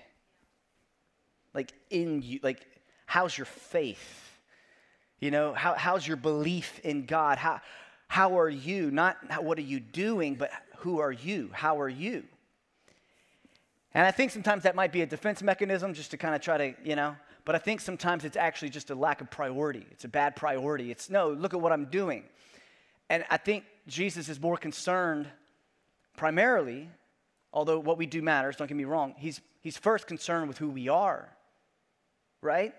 Like 1.55 1.73
in 1.91 2.23
you 2.23 2.41
like 2.43 2.67
how's 3.07 3.37
your 3.37 3.45
faith? 3.45 4.39
You 5.21 5.31
know 5.31 5.55
how, 5.55 5.75
how's 5.75 6.07
your 6.07 6.17
belief 6.17 6.81
in 6.81 7.07
god? 7.07 7.39
How, 7.39 7.61
how 8.09 8.39
are 8.39 8.49
you? 8.49 8.91
Not 8.91 9.17
what 9.43 9.59
are 9.59 9.63
you 9.63 9.79
doing 9.79 10.35
but 10.35 10.51
who 10.79 10.99
are 10.99 11.13
you? 11.13 11.51
How 11.53 11.81
are 11.81 11.89
you 11.89 12.25
and 13.95 14.07
i 14.07 14.11
think 14.11 14.31
sometimes 14.31 14.63
that 14.63 14.75
might 14.75 14.93
be 14.93 15.03
a 15.03 15.07
defense 15.07 15.43
mechanism 15.43 15.95
just 15.95 16.11
to 16.11 16.17
kind 16.17 16.35
of 16.35 16.41
try 16.41 16.57
to 16.57 16.75
you 16.85 16.97
know 16.97 17.17
but 17.45 17.55
i 17.55 17.59
think 17.59 17.81
sometimes 17.81 18.25
it's 18.25 18.37
actually 18.37 18.69
just 18.69 18.91
a 18.91 18.95
lack 18.95 19.21
of 19.21 19.31
priority 19.31 19.87
it's 19.91 20.05
a 20.05 20.09
bad 20.09 20.37
priority 20.37 20.91
it's 20.91 21.11
no 21.11 21.31
look 21.31 21.55
at 21.55 21.61
what 21.61 21.73
i'm 21.73 21.87
doing 21.87 22.25
and 23.11 23.25
i 23.31 23.37
think 23.37 23.65
jesus 23.87 24.29
is 24.29 24.41
more 24.41 24.57
concerned 24.57 25.29
primarily 26.17 26.89
although 27.53 27.79
what 27.79 27.99
we 27.99 28.07
do 28.07 28.23
matters, 28.23 28.57
don't 28.57 28.67
get 28.67 28.77
me 28.77 28.85
wrong, 28.85 29.15
he's, 29.17 29.41
he's 29.61 29.77
first 29.77 30.07
concerned 30.07 30.49
with 30.49 30.59
who 30.59 30.69
we 30.69 30.89
are, 30.89 31.29
right? 32.43 32.75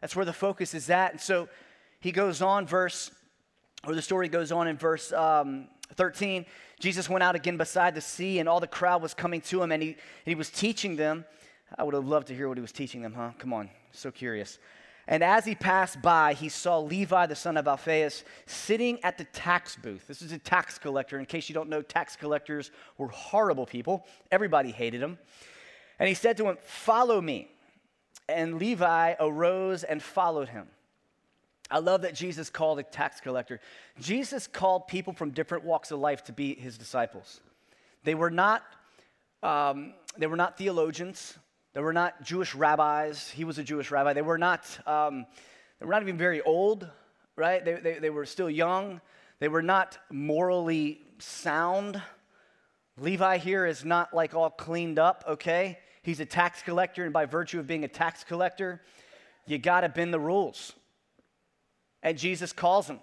That's 0.00 0.16
where 0.16 0.24
the 0.24 0.32
focus 0.32 0.74
is 0.74 0.90
at. 0.90 1.12
And 1.12 1.20
so 1.20 1.48
he 2.00 2.12
goes 2.12 2.42
on, 2.42 2.66
verse, 2.66 3.10
or 3.86 3.94
the 3.94 4.02
story 4.02 4.28
goes 4.28 4.52
on 4.52 4.66
in 4.68 4.76
verse 4.76 5.12
um, 5.12 5.68
13. 5.92 6.46
Jesus 6.80 7.08
went 7.08 7.22
out 7.22 7.34
again 7.34 7.56
beside 7.56 7.94
the 7.94 8.00
sea, 8.00 8.38
and 8.38 8.48
all 8.48 8.60
the 8.60 8.66
crowd 8.66 9.02
was 9.02 9.14
coming 9.14 9.40
to 9.42 9.62
him, 9.62 9.72
and 9.72 9.82
he, 9.82 9.88
and 9.90 9.96
he 10.24 10.34
was 10.34 10.50
teaching 10.50 10.96
them. 10.96 11.24
I 11.76 11.82
would 11.82 11.94
have 11.94 12.06
loved 12.06 12.28
to 12.28 12.34
hear 12.34 12.48
what 12.48 12.56
he 12.56 12.62
was 12.62 12.72
teaching 12.72 13.02
them, 13.02 13.14
huh? 13.14 13.30
Come 13.38 13.52
on, 13.52 13.70
so 13.92 14.10
curious. 14.10 14.58
And 15.06 15.22
as 15.22 15.44
he 15.44 15.54
passed 15.54 16.00
by, 16.00 16.32
he 16.32 16.48
saw 16.48 16.78
Levi, 16.78 17.26
the 17.26 17.34
son 17.34 17.56
of 17.56 17.68
Alphaeus, 17.68 18.24
sitting 18.46 19.02
at 19.04 19.18
the 19.18 19.24
tax 19.24 19.76
booth. 19.76 20.06
This 20.06 20.22
is 20.22 20.32
a 20.32 20.38
tax 20.38 20.78
collector. 20.78 21.18
In 21.18 21.26
case 21.26 21.48
you 21.48 21.54
don't 21.54 21.68
know, 21.68 21.82
tax 21.82 22.16
collectors 22.16 22.70
were 22.96 23.08
horrible 23.08 23.66
people. 23.66 24.06
Everybody 24.30 24.70
hated 24.70 25.02
them. 25.02 25.18
And 25.98 26.08
he 26.08 26.14
said 26.14 26.38
to 26.38 26.48
him, 26.48 26.56
Follow 26.62 27.20
me. 27.20 27.50
And 28.28 28.58
Levi 28.58 29.14
arose 29.20 29.84
and 29.84 30.02
followed 30.02 30.48
him. 30.48 30.68
I 31.70 31.78
love 31.78 32.02
that 32.02 32.14
Jesus 32.14 32.50
called 32.50 32.78
a 32.78 32.82
tax 32.82 33.20
collector. 33.20 33.60
Jesus 34.00 34.46
called 34.46 34.86
people 34.86 35.12
from 35.12 35.30
different 35.30 35.64
walks 35.64 35.90
of 35.90 35.98
life 35.98 36.24
to 36.24 36.32
be 36.32 36.54
his 36.54 36.76
disciples. 36.78 37.40
They 38.04 38.14
were 38.14 38.30
not 38.30 38.62
um, 39.44 39.92
they 40.16 40.26
were 40.26 40.36
not 40.36 40.56
theologians. 40.56 41.38
They 41.74 41.80
were 41.80 41.92
not 41.92 42.22
Jewish 42.22 42.54
rabbis. 42.54 43.28
He 43.30 43.44
was 43.44 43.58
a 43.58 43.62
Jewish 43.62 43.90
rabbi. 43.90 44.14
They 44.14 44.22
were 44.22 44.38
not, 44.38 44.66
um, 44.86 45.26
they 45.78 45.86
were 45.86 45.92
not 45.92 46.02
even 46.02 46.16
very 46.16 46.40
old, 46.40 46.88
right? 47.36 47.62
They, 47.62 47.74
they, 47.74 47.98
they 47.98 48.10
were 48.10 48.24
still 48.24 48.48
young. 48.48 49.00
They 49.40 49.48
were 49.48 49.62
not 49.62 49.98
morally 50.10 51.00
sound. 51.18 52.00
Levi 52.96 53.38
here 53.38 53.66
is 53.66 53.84
not 53.84 54.14
like 54.14 54.34
all 54.34 54.50
cleaned 54.50 54.98
up, 54.98 55.24
okay? 55.28 55.78
He's 56.02 56.20
a 56.20 56.26
tax 56.26 56.62
collector, 56.62 57.04
and 57.04 57.12
by 57.12 57.26
virtue 57.26 57.58
of 57.58 57.66
being 57.66 57.84
a 57.84 57.88
tax 57.88 58.24
collector, 58.24 58.80
you 59.46 59.58
got 59.58 59.80
to 59.80 59.88
bend 59.88 60.14
the 60.14 60.20
rules. 60.20 60.72
And 62.04 62.16
Jesus 62.16 62.52
calls 62.52 62.86
him. 62.86 63.00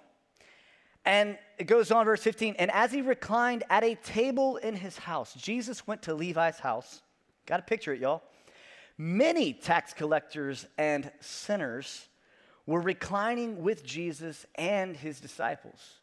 And 1.04 1.38
it 1.58 1.66
goes 1.66 1.92
on, 1.92 2.06
verse 2.06 2.22
15. 2.22 2.56
And 2.60 2.72
as 2.72 2.92
he 2.92 3.02
reclined 3.02 3.64
at 3.70 3.84
a 3.84 3.96
table 3.96 4.58
in 4.58 4.76
his 4.76 4.98
house, 4.98 5.34
Jesus 5.34 5.88
went 5.88 6.04
to 6.04 6.14
Levi's 6.14 6.60
house. 6.60 7.02
Got 7.48 7.58
to 7.58 7.64
picture 7.64 7.94
it, 7.94 8.00
y'all. 8.00 8.22
Many 8.98 9.54
tax 9.54 9.94
collectors 9.94 10.68
and 10.78 11.12
sinners 11.20 12.08
were 12.68 12.82
reclining 12.82 13.64
with 13.64 13.84
Jesus 13.84 14.46
and 14.56 14.96
his 14.96 15.20
disciples. 15.20 15.96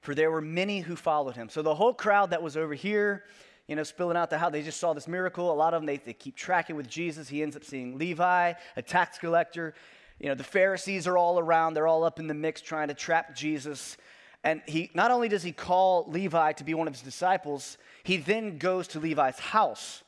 For 0.00 0.14
there 0.14 0.30
were 0.30 0.40
many 0.40 0.80
who 0.80 0.96
followed 0.96 1.36
him. 1.36 1.50
So 1.50 1.60
the 1.60 1.74
whole 1.74 1.92
crowd 1.92 2.30
that 2.30 2.42
was 2.42 2.56
over 2.56 2.72
here, 2.72 3.24
you 3.68 3.76
know, 3.76 3.82
spilling 3.82 4.16
out 4.16 4.30
the 4.30 4.38
how 4.38 4.48
they 4.48 4.62
just 4.62 4.80
saw 4.80 4.94
this 4.94 5.06
miracle. 5.06 5.52
A 5.52 5.54
lot 5.54 5.74
of 5.74 5.82
them, 5.82 5.86
they, 5.86 5.98
they 5.98 6.14
keep 6.14 6.34
tracking 6.34 6.76
with 6.76 6.88
Jesus. 6.88 7.28
He 7.28 7.42
ends 7.42 7.54
up 7.54 7.64
seeing 7.64 7.98
Levi, 7.98 8.54
a 8.76 8.82
tax 8.82 9.18
collector. 9.18 9.74
You 10.20 10.28
know, 10.28 10.34
the 10.34 10.44
Pharisees 10.44 11.06
are 11.06 11.16
all 11.16 11.38
around. 11.38 11.74
They're 11.74 11.86
all 11.86 12.04
up 12.04 12.20
in 12.20 12.26
the 12.26 12.34
mix 12.34 12.60
trying 12.60 12.88
to 12.88 12.94
trap 12.94 13.34
Jesus. 13.34 13.96
And 14.44 14.60
he 14.66 14.90
not 14.94 15.10
only 15.10 15.28
does 15.28 15.42
he 15.42 15.52
call 15.52 16.04
Levi 16.08 16.52
to 16.52 16.64
be 16.64 16.74
one 16.74 16.86
of 16.86 16.92
his 16.92 17.02
disciples, 17.02 17.78
he 18.04 18.18
then 18.18 18.58
goes 18.58 18.86
to 18.88 19.00
Levi's 19.00 19.38
house. 19.38 20.02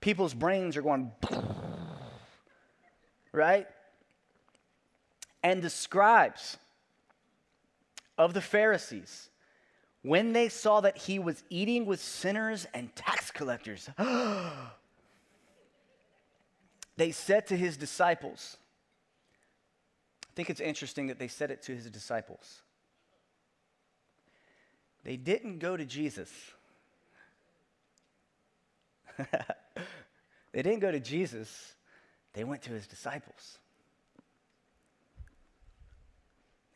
People's 0.00 0.34
brains 0.34 0.76
are 0.76 0.82
going, 0.82 1.12
right? 3.32 3.66
And 5.42 5.62
the 5.62 5.70
scribes 5.70 6.58
of 8.18 8.34
the 8.34 8.40
Pharisees, 8.40 9.30
when 10.02 10.32
they 10.32 10.48
saw 10.48 10.80
that 10.80 10.96
he 10.96 11.18
was 11.18 11.42
eating 11.50 11.86
with 11.86 12.00
sinners 12.00 12.66
and 12.74 12.94
tax 12.96 13.30
collectors, 13.30 13.88
they 16.96 17.12
said 17.12 17.46
to 17.46 17.56
his 17.56 17.76
disciples, 17.76 18.56
I 20.30 20.32
think 20.36 20.48
it's 20.48 20.60
interesting 20.60 21.08
that 21.08 21.18
they 21.18 21.26
said 21.26 21.50
it 21.50 21.60
to 21.62 21.74
his 21.74 21.90
disciples. 21.90 22.62
They 25.02 25.16
didn't 25.16 25.58
go 25.58 25.76
to 25.76 25.84
Jesus. 25.84 26.30
they 29.18 30.62
didn't 30.62 30.78
go 30.78 30.92
to 30.92 31.00
Jesus, 31.00 31.74
they 32.32 32.44
went 32.44 32.62
to 32.62 32.70
his 32.70 32.86
disciples. 32.86 33.58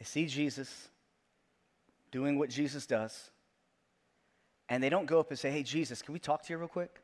They 0.01 0.05
see 0.05 0.27
Jesus 0.27 0.89
doing 2.11 2.39
what 2.41 2.51
Jesus 2.51 2.87
does, 2.87 3.31
and 4.69 4.83
they 4.83 4.89
don't 4.89 5.07
go 5.07 5.21
up 5.21 5.31
and 5.31 5.39
say, 5.39 5.53
Hey, 5.53 5.63
Jesus, 5.63 6.03
can 6.03 6.13
we 6.13 6.19
talk 6.19 6.43
to 6.43 6.53
you 6.53 6.59
real 6.59 6.67
quick? 6.67 7.01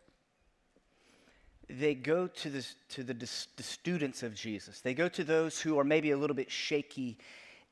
They 1.79 1.95
go 1.95 2.27
to, 2.27 2.51
the, 2.51 2.67
to 2.91 3.05
the, 3.05 3.15
the 3.15 3.63
students 3.63 4.23
of 4.23 4.35
Jesus. 4.35 4.81
They 4.81 4.95
go 4.95 5.09
to 5.09 5.23
those 5.23 5.61
who 5.61 5.79
are 5.79 5.85
maybe 5.85 6.11
a 6.11 6.17
little 6.17 6.35
bit 6.35 6.51
shaky 6.51 7.17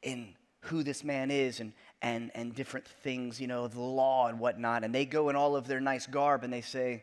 in 0.03 0.35
who 0.61 0.83
this 0.83 1.03
man 1.03 1.31
is 1.31 1.61
and, 1.61 1.73
and, 2.03 2.31
and 2.35 2.55
different 2.55 2.87
things, 2.87 3.41
you 3.41 3.47
know, 3.47 3.67
the 3.67 3.81
law 3.81 4.29
and 4.29 4.39
whatnot. 4.39 4.85
And 4.85 4.95
they 4.95 5.05
go 5.05 5.31
in 5.31 5.37
all 5.37 5.57
of 5.57 5.67
their 5.67 5.81
nice 5.81 6.07
garb 6.07 6.45
and 6.45 6.53
they 6.53 6.61
say, 6.61 7.03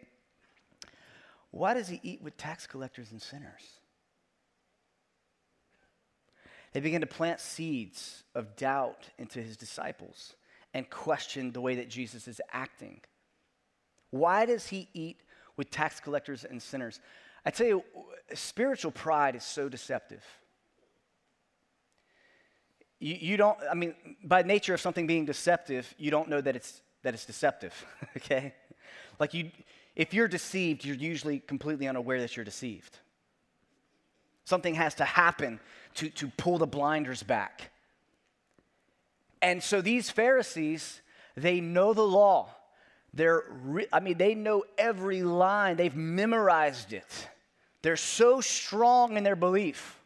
Why 1.51 1.73
does 1.73 1.87
he 1.87 1.99
eat 2.03 2.21
with 2.21 2.37
tax 2.37 2.65
collectors 2.65 3.11
and 3.11 3.21
sinners? 3.21 3.79
They 6.73 6.79
begin 6.79 7.01
to 7.01 7.07
plant 7.07 7.39
seeds 7.39 8.23
of 8.35 8.55
doubt 8.55 9.09
into 9.17 9.41
his 9.41 9.55
disciples 9.55 10.35
and 10.73 10.89
question 10.89 11.51
the 11.51 11.61
way 11.61 11.75
that 11.75 11.89
Jesus 11.89 12.27
is 12.27 12.41
acting. 12.51 12.99
Why 14.11 14.45
does 14.45 14.67
he 14.67 14.89
eat 14.93 15.21
with 15.57 15.69
tax 15.69 15.99
collectors 15.99 16.43
and 16.43 16.61
sinners? 16.61 16.99
I 17.45 17.51
tell 17.51 17.67
you, 17.67 17.83
spiritual 18.33 18.91
pride 18.91 19.35
is 19.35 19.43
so 19.43 19.69
deceptive. 19.69 20.23
You, 22.99 23.15
you 23.19 23.37
don't, 23.37 23.57
I 23.69 23.75
mean, 23.75 23.93
by 24.23 24.41
nature 24.41 24.73
of 24.73 24.81
something 24.81 25.05
being 25.05 25.25
deceptive, 25.25 25.93
you 25.97 26.11
don't 26.11 26.29
know 26.29 26.41
that 26.41 26.55
it's, 26.55 26.81
that 27.03 27.13
it's 27.13 27.25
deceptive, 27.25 27.85
okay? 28.17 28.53
Like 29.19 29.33
you, 29.33 29.51
if 29.95 30.13
you're 30.13 30.27
deceived, 30.27 30.83
you're 30.83 30.95
usually 30.95 31.39
completely 31.39 31.87
unaware 31.87 32.19
that 32.21 32.35
you're 32.35 32.45
deceived. 32.45 32.99
Something 34.45 34.75
has 34.75 34.95
to 34.95 35.05
happen 35.05 35.59
to, 35.95 36.09
to 36.09 36.27
pull 36.37 36.57
the 36.57 36.67
blinders 36.67 37.23
back. 37.23 37.71
And 39.41 39.61
so 39.61 39.81
these 39.81 40.09
Pharisees, 40.09 41.01
they 41.35 41.61
know 41.61 41.93
the 41.93 42.01
law. 42.01 42.54
They're, 43.15 43.45
re- 43.63 43.87
I 43.91 43.99
mean, 44.01 44.17
they 44.17 44.35
know 44.35 44.63
every 44.77 45.23
line, 45.23 45.77
they've 45.77 45.95
memorized 45.95 46.93
it. 46.93 47.29
They're 47.81 47.97
so 47.97 48.41
strong 48.41 49.17
in 49.17 49.23
their 49.23 49.35
belief 49.35 49.99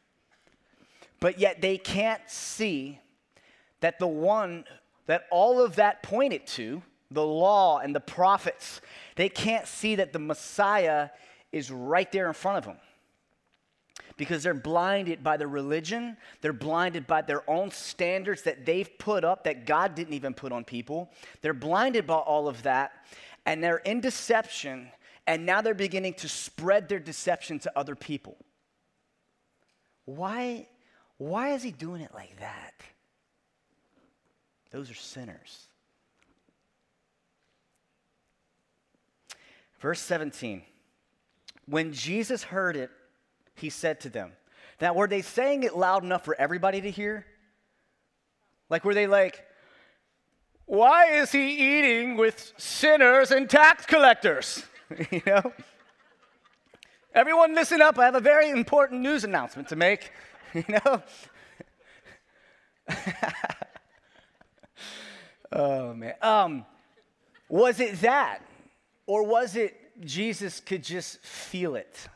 but 1.19 1.39
yet 1.39 1.61
they 1.61 1.77
can't 1.77 2.21
see 2.27 2.99
that 3.81 3.99
the 3.99 4.07
one 4.07 4.65
that 5.05 5.25
all 5.31 5.61
of 5.63 5.75
that 5.75 6.03
pointed 6.03 6.45
to, 6.45 6.81
the 7.11 7.25
law 7.25 7.79
and 7.79 7.95
the 7.95 7.99
prophets, 7.99 8.81
they 9.15 9.29
can't 9.29 9.67
see 9.67 9.95
that 9.95 10.13
the 10.13 10.19
Messiah 10.19 11.09
is 11.51 11.71
right 11.71 12.11
there 12.11 12.27
in 12.27 12.33
front 12.33 12.59
of 12.59 12.65
them. 12.65 12.77
Because 14.19 14.43
they're 14.43 14.53
blinded 14.53 15.23
by 15.23 15.37
their 15.37 15.47
religion, 15.47 16.17
they're 16.41 16.51
blinded 16.51 17.07
by 17.07 17.21
their 17.21 17.49
own 17.49 17.71
standards 17.71 18.41
that 18.41 18.65
they've 18.65 18.97
put 18.99 19.23
up 19.23 19.45
that 19.45 19.65
God 19.65 19.95
didn't 19.95 20.13
even 20.13 20.33
put 20.33 20.51
on 20.51 20.65
people. 20.65 21.09
They're 21.41 21.53
blinded 21.53 22.05
by 22.05 22.15
all 22.15 22.49
of 22.49 22.63
that, 22.63 22.91
and 23.45 23.63
they're 23.63 23.77
in 23.77 24.01
deception, 24.01 24.89
and 25.25 25.45
now 25.45 25.61
they're 25.61 25.73
beginning 25.73 26.15
to 26.15 26.27
spread 26.27 26.89
their 26.89 26.99
deception 26.99 27.59
to 27.59 27.71
other 27.79 27.95
people. 27.95 28.35
Why 30.03 30.67
why 31.17 31.53
is 31.53 31.63
he 31.63 31.71
doing 31.71 32.01
it 32.01 32.13
like 32.13 32.37
that? 32.39 32.73
Those 34.71 34.91
are 34.91 34.95
sinners. 34.95 35.67
Verse 39.79 40.01
17. 40.01 40.63
When 41.65 41.93
Jesus 41.93 42.43
heard 42.43 42.75
it, 42.75 42.89
he 43.59 43.69
said 43.69 43.99
to 44.01 44.09
them, 44.09 44.31
Now, 44.81 44.93
were 44.93 45.07
they 45.07 45.21
saying 45.21 45.63
it 45.63 45.75
loud 45.75 46.03
enough 46.03 46.25
for 46.25 46.35
everybody 46.35 46.81
to 46.81 46.91
hear? 46.91 47.25
Like, 48.69 48.83
were 48.83 48.93
they 48.93 49.07
like, 49.07 49.45
Why 50.65 51.13
is 51.13 51.31
he 51.31 51.77
eating 51.79 52.17
with 52.17 52.53
sinners 52.57 53.31
and 53.31 53.49
tax 53.49 53.85
collectors? 53.85 54.63
you 55.11 55.21
know? 55.25 55.53
Everyone, 57.13 57.55
listen 57.55 57.81
up. 57.81 57.97
I 57.97 58.05
have 58.05 58.15
a 58.15 58.19
very 58.19 58.49
important 58.49 59.01
news 59.01 59.23
announcement 59.23 59.69
to 59.69 59.75
make. 59.75 60.11
you 60.53 60.63
know? 60.67 61.03
oh, 65.51 65.93
man. 65.93 66.13
Um, 66.21 66.65
was 67.47 67.79
it 67.79 67.99
that? 68.01 68.39
Or 69.07 69.23
was 69.23 69.55
it 69.55 69.75
Jesus 70.05 70.59
could 70.59 70.83
just 70.83 71.19
feel 71.23 71.75
it? 71.75 72.07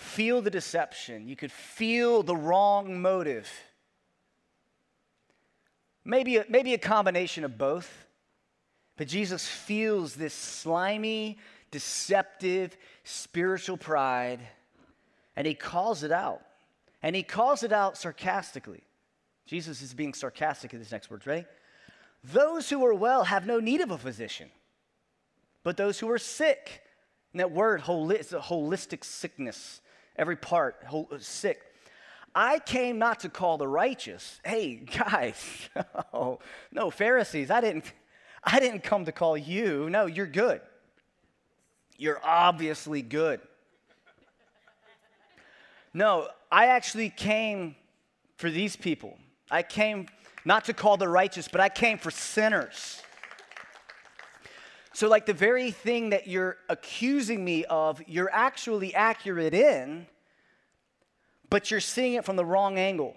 Feel 0.00 0.42
the 0.42 0.50
deception. 0.50 1.28
You 1.28 1.36
could 1.36 1.52
feel 1.52 2.22
the 2.22 2.36
wrong 2.36 3.00
motive. 3.00 3.48
Maybe 6.04 6.38
a, 6.38 6.44
maybe 6.48 6.74
a 6.74 6.78
combination 6.78 7.44
of 7.44 7.56
both. 7.58 8.06
But 8.96 9.08
Jesus 9.08 9.46
feels 9.46 10.14
this 10.14 10.34
slimy, 10.34 11.38
deceptive, 11.70 12.76
spiritual 13.04 13.76
pride 13.76 14.40
and 15.36 15.46
he 15.46 15.54
calls 15.54 16.02
it 16.02 16.12
out. 16.12 16.42
And 17.02 17.16
he 17.16 17.22
calls 17.22 17.62
it 17.62 17.72
out 17.72 17.96
sarcastically. 17.96 18.82
Jesus 19.46 19.80
is 19.80 19.94
being 19.94 20.12
sarcastic 20.12 20.74
in 20.74 20.78
this 20.78 20.92
next 20.92 21.10
words, 21.10 21.26
ready? 21.26 21.46
Those 22.22 22.68
who 22.68 22.84
are 22.84 22.92
well 22.92 23.24
have 23.24 23.46
no 23.46 23.58
need 23.58 23.80
of 23.80 23.90
a 23.90 23.96
physician, 23.96 24.50
but 25.62 25.78
those 25.78 25.98
who 25.98 26.10
are 26.10 26.18
sick. 26.18 26.82
And 27.32 27.40
that 27.40 27.52
word, 27.52 27.82
it's 27.86 28.34
a 28.34 28.38
holistic 28.38 29.02
sickness, 29.02 29.80
every 30.20 30.36
part, 30.36 30.76
whole, 30.86 31.08
uh, 31.10 31.16
sick. 31.18 31.62
I 32.34 32.58
came 32.58 32.98
not 32.98 33.20
to 33.20 33.30
call 33.30 33.56
the 33.56 33.66
righteous. 33.66 34.38
Hey, 34.44 34.74
guys, 34.98 35.70
oh, 36.12 36.38
no, 36.70 36.90
Pharisees, 36.90 37.50
I 37.50 37.62
didn't, 37.62 37.90
I 38.44 38.60
didn't 38.60 38.82
come 38.82 39.06
to 39.06 39.12
call 39.12 39.36
you. 39.36 39.88
No, 39.88 40.04
you're 40.04 40.26
good. 40.26 40.60
You're 41.96 42.20
obviously 42.22 43.02
good. 43.02 43.40
No, 45.92 46.28
I 46.52 46.66
actually 46.66 47.10
came 47.10 47.74
for 48.36 48.50
these 48.50 48.76
people. 48.76 49.16
I 49.50 49.62
came 49.62 50.06
not 50.44 50.66
to 50.66 50.74
call 50.74 50.98
the 50.98 51.08
righteous, 51.08 51.48
but 51.48 51.60
I 51.60 51.68
came 51.68 51.98
for 51.98 52.10
sinners. 52.10 53.02
So, 55.00 55.08
like 55.08 55.24
the 55.24 55.32
very 55.32 55.70
thing 55.70 56.10
that 56.10 56.26
you're 56.26 56.58
accusing 56.68 57.42
me 57.42 57.64
of, 57.64 58.02
you're 58.06 58.28
actually 58.30 58.94
accurate 58.94 59.54
in, 59.54 60.06
but 61.48 61.70
you're 61.70 61.80
seeing 61.80 62.12
it 62.12 62.26
from 62.26 62.36
the 62.36 62.44
wrong 62.44 62.76
angle. 62.76 63.16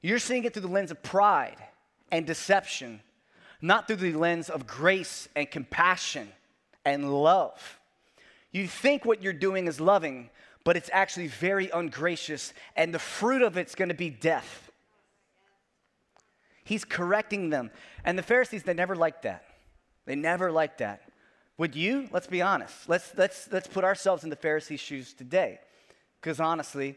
You're 0.00 0.18
seeing 0.18 0.44
it 0.44 0.54
through 0.54 0.62
the 0.62 0.68
lens 0.68 0.92
of 0.92 1.02
pride 1.02 1.58
and 2.10 2.26
deception, 2.26 3.02
not 3.60 3.86
through 3.86 3.96
the 3.96 4.14
lens 4.14 4.48
of 4.48 4.66
grace 4.66 5.28
and 5.36 5.50
compassion 5.50 6.32
and 6.86 7.12
love. 7.12 7.78
You 8.50 8.68
think 8.68 9.04
what 9.04 9.22
you're 9.22 9.34
doing 9.34 9.66
is 9.66 9.78
loving, 9.78 10.30
but 10.64 10.74
it's 10.74 10.88
actually 10.90 11.26
very 11.26 11.68
ungracious, 11.68 12.54
and 12.76 12.94
the 12.94 12.98
fruit 12.98 13.42
of 13.42 13.58
it's 13.58 13.74
gonna 13.74 13.92
be 13.92 14.08
death. 14.08 14.70
He's 16.64 16.86
correcting 16.86 17.50
them. 17.50 17.70
And 18.06 18.18
the 18.18 18.22
Pharisees, 18.22 18.62
they 18.62 18.72
never 18.72 18.96
liked 18.96 19.24
that. 19.24 19.51
They 20.04 20.14
never 20.16 20.50
liked 20.50 20.78
that. 20.78 21.02
Would 21.58 21.76
you? 21.76 22.08
Let's 22.10 22.26
be 22.26 22.42
honest. 22.42 22.88
Let's, 22.88 23.12
let's, 23.16 23.48
let's 23.52 23.68
put 23.68 23.84
ourselves 23.84 24.24
in 24.24 24.30
the 24.30 24.36
Pharisees' 24.36 24.80
shoes 24.80 25.14
today. 25.14 25.60
Because 26.20 26.40
honestly, 26.40 26.96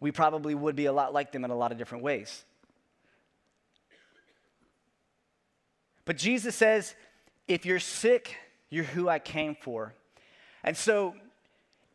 we 0.00 0.10
probably 0.10 0.54
would 0.54 0.76
be 0.76 0.86
a 0.86 0.92
lot 0.92 1.12
like 1.12 1.32
them 1.32 1.44
in 1.44 1.50
a 1.50 1.56
lot 1.56 1.72
of 1.72 1.78
different 1.78 2.04
ways. 2.04 2.44
But 6.04 6.16
Jesus 6.16 6.54
says, 6.54 6.94
if 7.48 7.64
you're 7.64 7.80
sick, 7.80 8.36
you're 8.70 8.84
who 8.84 9.08
I 9.08 9.18
came 9.18 9.54
for. 9.54 9.94
And 10.62 10.76
so, 10.76 11.14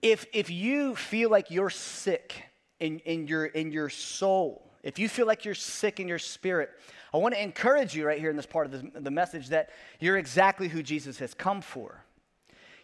if, 0.01 0.25
if 0.33 0.49
you 0.49 0.95
feel 0.95 1.29
like 1.29 1.51
you're 1.51 1.69
sick 1.69 2.43
in, 2.79 2.99
in, 2.99 3.27
your, 3.27 3.45
in 3.45 3.71
your 3.71 3.89
soul, 3.89 4.71
if 4.83 4.97
you 4.97 5.09
feel 5.09 5.27
like 5.27 5.43
you're 5.43 5.55
sick 5.55 5.99
in 5.99 6.07
your 6.07 6.19
spirit, 6.19 6.69
I 7.13 7.17
want 7.17 7.33
to 7.33 7.41
encourage 7.41 7.95
you 7.95 8.05
right 8.05 8.19
here 8.19 8.29
in 8.29 8.35
this 8.35 8.45
part 8.45 8.71
of 8.71 9.03
the, 9.03 9.11
message 9.11 9.49
that 9.49 9.69
you're 9.99 10.17
exactly 10.17 10.67
who 10.67 10.83
Jesus 10.83 11.17
has 11.19 11.33
come 11.33 11.61
for. 11.61 12.03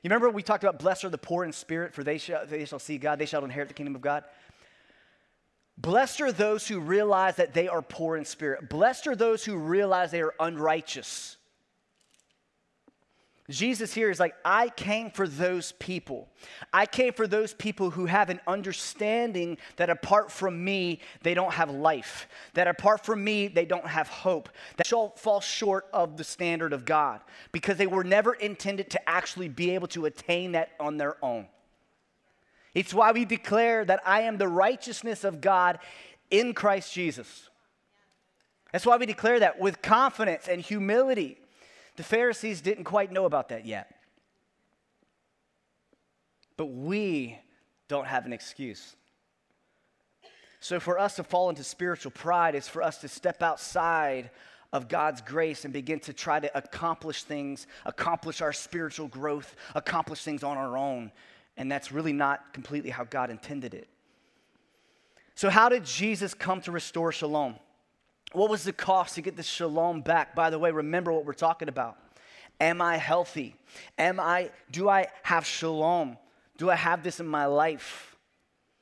You 0.02 0.10
remember 0.10 0.30
we 0.30 0.44
talked 0.44 0.64
about 0.64 0.80
blessed 0.80 1.06
are 1.06 1.10
the 1.10 1.18
poor 1.18 1.44
in 1.44 1.52
spirit, 1.52 1.94
for 1.94 2.04
they 2.04 2.18
shall, 2.18 2.46
they 2.46 2.66
shall 2.66 2.80
see 2.80 2.98
God, 2.98 3.20
they 3.20 3.26
shall 3.26 3.44
inherit 3.44 3.68
the 3.68 3.74
kingdom 3.74 3.96
of 3.96 4.02
God. 4.02 4.24
Blessed 5.78 6.22
are 6.22 6.32
those 6.32 6.68
who 6.68 6.80
realize 6.80 7.36
that 7.36 7.54
they 7.54 7.68
are 7.68 7.82
poor 7.82 8.16
in 8.16 8.26
spirit. 8.26 8.70
Blessed 8.70 9.08
are 9.08 9.16
those 9.16 9.44
who 9.44 9.58
realize 9.58 10.12
they 10.12 10.22
are 10.22 10.34
unrighteous. 10.40 11.38
Jesus 13.50 13.94
here 13.94 14.10
is 14.10 14.20
like, 14.20 14.34
I 14.44 14.70
came 14.70 15.12
for 15.12 15.28
those 15.28 15.72
people. 15.74 16.28
I 16.74 16.88
came 16.88 17.14
for 17.14 17.28
those 17.28 17.54
people 17.54 17.92
who 17.92 18.08
have 18.08 18.32
an 18.32 18.40
understanding 18.48 19.60
that 19.76 19.92
apart 19.92 20.32
from 20.32 20.64
me, 20.64 21.00
they 21.22 21.36
don't 21.36 21.54
have 21.54 21.70
life. 21.70 22.28
That 22.56 22.68
apart 22.68 23.06
from 23.06 23.24
me, 23.24 23.48
they 23.48 23.66
don't 23.66 23.86
have 23.86 24.08
hope. 24.08 24.50
That 24.78 24.88
shall 24.88 25.10
fall 25.12 25.42
short 25.42 25.86
of 25.94 26.18
the 26.18 26.24
standard 26.24 26.74
of 26.74 26.86
God 26.86 27.22
because 27.52 27.78
they 27.78 27.86
were 27.86 28.04
never 28.04 28.34
intended 28.34 28.90
to 28.92 29.10
actually 29.10 29.50
be 29.50 29.72
able 29.72 29.88
to 29.90 30.06
attain 30.06 30.54
that 30.54 30.72
on 30.80 30.98
their 30.98 31.24
own. 31.24 31.46
It's 32.74 32.96
why 32.96 33.12
we 33.12 33.26
declare 33.26 33.86
that 33.86 34.02
I 34.08 34.22
am 34.22 34.38
the 34.38 34.48
righteousness 34.48 35.24
of 35.24 35.40
God 35.40 35.78
in 36.32 36.56
Christ 36.56 36.92
Jesus. 36.92 37.50
That's 38.72 38.88
why 38.88 38.98
we 38.98 39.06
declare 39.06 39.40
that 39.40 39.60
with 39.60 39.84
confidence 39.84 40.48
and 40.48 40.60
humility. 40.60 41.38
The 41.96 42.04
Pharisees 42.04 42.62
didn't 42.62 42.84
quite 42.84 43.12
know 43.12 43.26
about 43.26 43.50
that 43.50 43.66
yet. 43.66 43.92
But 46.58 46.68
we 46.68 47.40
don't 47.88 48.08
have 48.08 48.26
an 48.26 48.34
excuse. 48.34 48.96
So, 50.60 50.80
for 50.80 50.98
us 50.98 51.16
to 51.18 51.24
fall 51.24 51.50
into 51.50 51.64
spiritual 51.64 52.12
pride 52.12 52.56
is 52.56 52.68
for 52.68 52.82
us 52.82 52.98
to 53.00 53.08
step 53.08 53.44
outside 53.44 54.32
of 54.74 54.88
God's 54.88 55.22
grace 55.22 55.64
and 55.64 55.74
begin 55.74 56.00
to 56.02 56.14
try 56.14 56.40
to 56.40 56.58
accomplish 56.58 57.24
things, 57.24 57.68
accomplish 57.86 58.42
our 58.42 58.52
spiritual 58.52 59.08
growth, 59.08 59.56
accomplish 59.76 60.24
things 60.24 60.44
on 60.44 60.58
our 60.58 60.78
own. 60.78 61.12
And 61.56 61.72
that's 61.72 61.92
really 61.92 62.14
not 62.14 62.54
completely 62.54 62.90
how 62.90 63.04
God 63.06 63.30
intended 63.30 63.74
it. 63.74 63.88
So, 65.36 65.50
how 65.50 65.70
did 65.70 65.86
Jesus 65.86 66.34
come 66.34 66.62
to 66.62 66.72
restore 66.72 67.12
shalom? 67.12 67.56
What 68.36 68.50
was 68.50 68.64
the 68.64 68.74
cost 68.74 69.16
to 69.16 69.22
get 69.22 69.36
the 69.36 69.44
shalom 69.44 70.02
back? 70.02 70.36
By 70.36 70.50
the 70.50 70.60
way, 70.60 70.72
remember 70.72 71.12
what 71.12 71.26
we're 71.26 71.34
talking 71.34 71.70
about. 71.70 71.98
Am 72.60 72.82
I 72.82 72.98
healthy? 72.98 73.56
Am 73.98 74.20
I 74.20 74.52
do 74.72 74.90
I 74.90 75.08
have 75.24 75.46
shalom? 75.46 76.18
Do 76.58 76.70
I 76.70 76.76
have 76.76 77.04
this 77.04 77.20
in 77.20 77.28
my 77.28 77.46
life? 77.46 78.16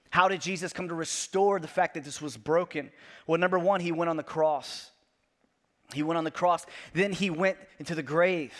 How 0.10 0.28
did 0.28 0.42
Jesus 0.42 0.74
come 0.74 0.90
to 0.90 0.94
restore 0.94 1.60
the 1.60 1.68
fact 1.68 1.96
that 1.96 2.04
this 2.04 2.22
was 2.22 2.38
broken? 2.38 2.92
Well, 3.26 3.40
number 3.40 3.58
1, 3.58 3.82
he 3.82 3.92
went 3.92 4.10
on 4.10 4.18
the 4.18 4.24
cross. 4.24 4.92
He 5.92 6.04
went 6.04 6.20
on 6.20 6.24
the 6.24 6.32
cross. 6.32 6.68
Then 6.94 7.12
he 7.12 7.32
went 7.32 7.58
into 7.80 7.96
the 7.96 8.04
grave. 8.04 8.54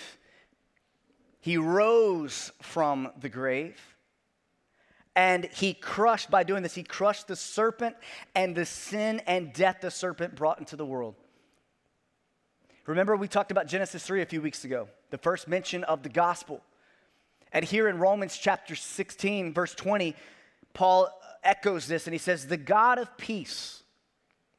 He 1.42 1.58
rose 1.58 2.52
from 2.62 3.12
the 3.20 3.30
grave. 3.30 3.80
And 5.16 5.46
he 5.46 5.74
crushed, 5.74 6.32
by 6.32 6.44
doing 6.44 6.64
this, 6.64 6.74
he 6.74 6.84
crushed 6.84 7.28
the 7.28 7.36
serpent 7.36 7.96
and 8.34 8.56
the 8.56 8.66
sin 8.66 9.22
and 9.28 9.54
death 9.54 9.78
the 9.82 9.92
serpent 9.92 10.36
brought 10.36 10.60
into 10.60 10.76
the 10.76 10.86
world. 10.86 11.16
Remember, 12.86 13.16
we 13.16 13.28
talked 13.28 13.52
about 13.52 13.68
Genesis 13.68 14.04
3 14.04 14.22
a 14.22 14.26
few 14.26 14.42
weeks 14.42 14.66
ago, 14.66 14.90
the 15.12 15.18
first 15.18 15.48
mention 15.48 15.84
of 15.84 16.04
the 16.04 16.10
gospel. 16.10 16.62
And 17.52 17.64
here 17.64 17.88
in 17.88 18.00
Romans 18.00 18.36
chapter 18.36 18.76
16, 18.76 19.54
verse 19.54 19.76
20, 19.76 20.16
Paul 20.74 21.10
echoes 21.44 21.88
this 21.88 22.08
and 22.08 22.14
he 22.14 22.18
says, 22.18 22.48
The 22.48 22.58
God 22.58 22.98
of 22.98 23.16
peace, 23.16 23.84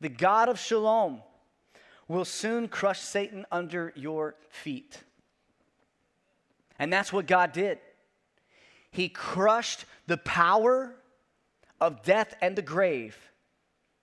the 0.01 0.09
God 0.09 0.49
of 0.49 0.59
shalom, 0.59 1.21
will 2.07 2.25
soon 2.25 2.69
crush 2.69 3.01
Satan 3.01 3.45
under 3.51 3.93
your 3.97 4.37
feet. 4.49 5.03
And 6.79 6.93
that's 6.93 7.13
what 7.13 7.27
God 7.27 7.53
did. 7.53 7.79
He 8.95 9.09
crushed 9.09 9.87
the 10.07 10.19
power 10.19 10.95
of 11.81 12.05
death 12.05 12.37
and 12.41 12.55
the 12.55 12.63
grave 12.63 13.19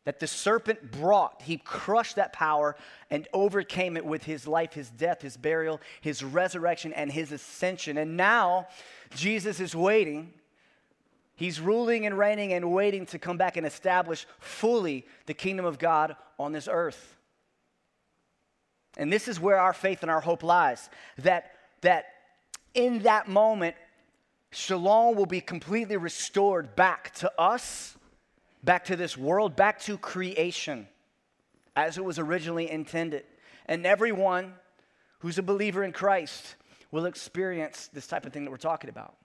that 0.04 0.20
the 0.20 0.28
serpent 0.28 0.92
brought. 0.92 1.44
He 1.44 1.56
crushed 1.56 2.18
that 2.18 2.34
power 2.34 2.76
and 3.10 3.26
overcame 3.32 3.96
it 3.96 4.06
with 4.06 4.26
his 4.26 4.46
life, 4.46 4.74
his 4.74 4.90
death, 4.90 5.22
his 5.22 5.38
burial, 5.38 5.80
his 6.02 6.26
resurrection, 6.26 6.92
and 6.92 7.10
his 7.10 7.32
ascension. 7.32 7.98
And 7.98 8.18
now 8.18 8.68
Jesus 9.16 9.62
is 9.62 9.74
waiting. 9.74 10.34
He's 11.36 11.62
ruling 11.62 12.06
and 12.06 12.18
reigning 12.18 12.52
and 12.52 12.74
waiting 12.74 13.06
to 13.08 13.18
come 13.18 13.38
back 13.38 13.56
and 13.56 13.66
establish 13.66 14.28
fully 14.40 15.06
the 15.26 15.34
kingdom 15.34 15.64
of 15.64 15.80
God 15.80 16.18
on 16.38 16.52
this 16.52 16.68
earth. 16.70 17.16
And 18.98 19.10
this 19.10 19.30
is 19.30 19.40
where 19.40 19.58
our 19.58 19.72
faith 19.72 20.02
and 20.02 20.12
our 20.12 20.20
hope 20.20 20.44
lies 20.44 20.90
that, 21.20 21.54
that 21.80 22.08
in 22.74 23.04
that 23.04 23.30
moment, 23.30 23.78
shalom 24.52 25.16
will 25.16 25.26
be 25.26 25.42
completely 25.42 25.98
restored 25.98 26.76
back 26.76 27.14
to 27.16 27.32
us, 27.40 27.98
back 28.64 28.86
to 28.86 28.96
this 28.96 29.18
world, 29.18 29.56
back 29.56 29.80
to 29.80 29.98
creation 29.98 30.88
as 31.76 31.98
it 31.98 32.04
was 32.04 32.20
originally 32.20 32.70
intended. 32.70 33.24
And 33.66 33.86
everyone 33.86 34.54
who's 35.20 35.38
a 35.38 35.44
believer 35.44 35.84
in 35.84 35.94
Christ 35.94 36.56
will 36.92 37.06
experience 37.06 37.90
this 37.94 38.08
type 38.08 38.26
of 38.26 38.34
thing 38.34 38.44
that 38.44 38.52
we're 38.52 38.58
talking 38.58 38.90
about. 38.90 39.16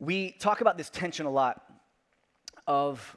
We 0.00 0.32
talk 0.32 0.60
about 0.60 0.76
this 0.76 0.90
tension 0.90 1.26
a 1.26 1.30
lot 1.30 1.62
of 2.66 3.16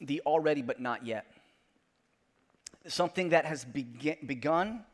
the 0.00 0.20
already 0.26 0.62
but 0.62 0.80
not 0.80 1.06
yet. 1.06 1.26
Something 2.86 3.30
that 3.30 3.44
has 3.44 3.64
begun 3.64 4.84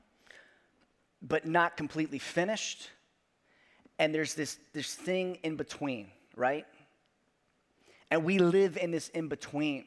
but 1.23 1.47
not 1.47 1.77
completely 1.77 2.19
finished. 2.19 2.91
And 3.99 4.15
there's 4.15 4.35
this, 4.35 4.59
this 4.73 4.95
thing 4.95 5.39
in 5.43 5.57
between, 5.57 6.09
right? 6.37 6.67
And 8.11 8.25
we 8.25 8.39
live 8.39 8.77
in 8.77 8.91
this 8.91 9.09
in 9.11 9.29
between. 9.29 9.85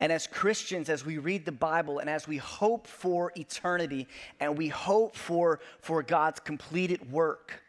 And 0.00 0.12
as 0.12 0.26
Christians, 0.26 0.88
as 0.88 1.04
we 1.04 1.18
read 1.18 1.44
the 1.44 1.52
Bible 1.52 1.98
and 1.98 2.10
as 2.10 2.28
we 2.28 2.36
hope 2.36 2.86
for 2.86 3.32
eternity 3.36 4.06
and 4.40 4.56
we 4.56 4.68
hope 4.68 5.16
for, 5.16 5.60
for 5.80 6.02
God's 6.02 6.38
completed 6.38 7.10
work, 7.10 7.62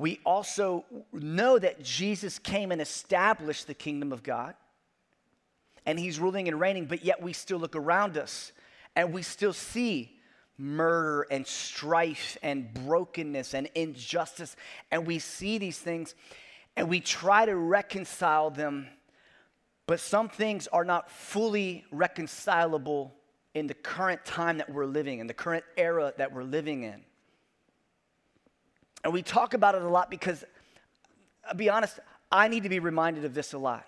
we 0.00 0.18
also 0.24 0.86
know 1.12 1.58
that 1.58 1.82
Jesus 1.82 2.38
came 2.38 2.72
and 2.72 2.80
established 2.80 3.66
the 3.66 3.74
kingdom 3.74 4.12
of 4.12 4.22
God, 4.22 4.54
and 5.84 5.98
he's 5.98 6.18
ruling 6.18 6.48
and 6.48 6.58
reigning, 6.58 6.86
but 6.86 7.04
yet 7.04 7.20
we 7.22 7.34
still 7.34 7.58
look 7.58 7.76
around 7.76 8.16
us 8.16 8.52
and 8.96 9.12
we 9.12 9.20
still 9.20 9.52
see 9.52 10.18
murder 10.56 11.26
and 11.30 11.46
strife 11.46 12.38
and 12.42 12.72
brokenness 12.72 13.52
and 13.52 13.68
injustice, 13.74 14.56
and 14.90 15.06
we 15.06 15.18
see 15.18 15.58
these 15.58 15.78
things 15.78 16.14
and 16.76 16.88
we 16.88 17.00
try 17.00 17.44
to 17.44 17.54
reconcile 17.54 18.48
them, 18.48 18.88
but 19.86 20.00
some 20.00 20.30
things 20.30 20.66
are 20.68 20.84
not 20.84 21.10
fully 21.10 21.84
reconcilable 21.92 23.12
in 23.52 23.66
the 23.66 23.74
current 23.74 24.24
time 24.24 24.56
that 24.56 24.72
we're 24.72 24.86
living 24.86 25.18
in, 25.18 25.26
the 25.26 25.34
current 25.34 25.64
era 25.76 26.14
that 26.16 26.32
we're 26.32 26.42
living 26.42 26.84
in. 26.84 27.02
And 29.02 29.12
we 29.12 29.22
talk 29.22 29.54
about 29.54 29.74
it 29.74 29.82
a 29.82 29.88
lot 29.88 30.10
because, 30.10 30.44
I'll 31.46 31.54
be 31.54 31.70
honest, 31.70 31.98
I 32.30 32.48
need 32.48 32.64
to 32.64 32.68
be 32.68 32.78
reminded 32.78 33.24
of 33.24 33.34
this 33.34 33.52
a 33.52 33.58
lot. 33.58 33.86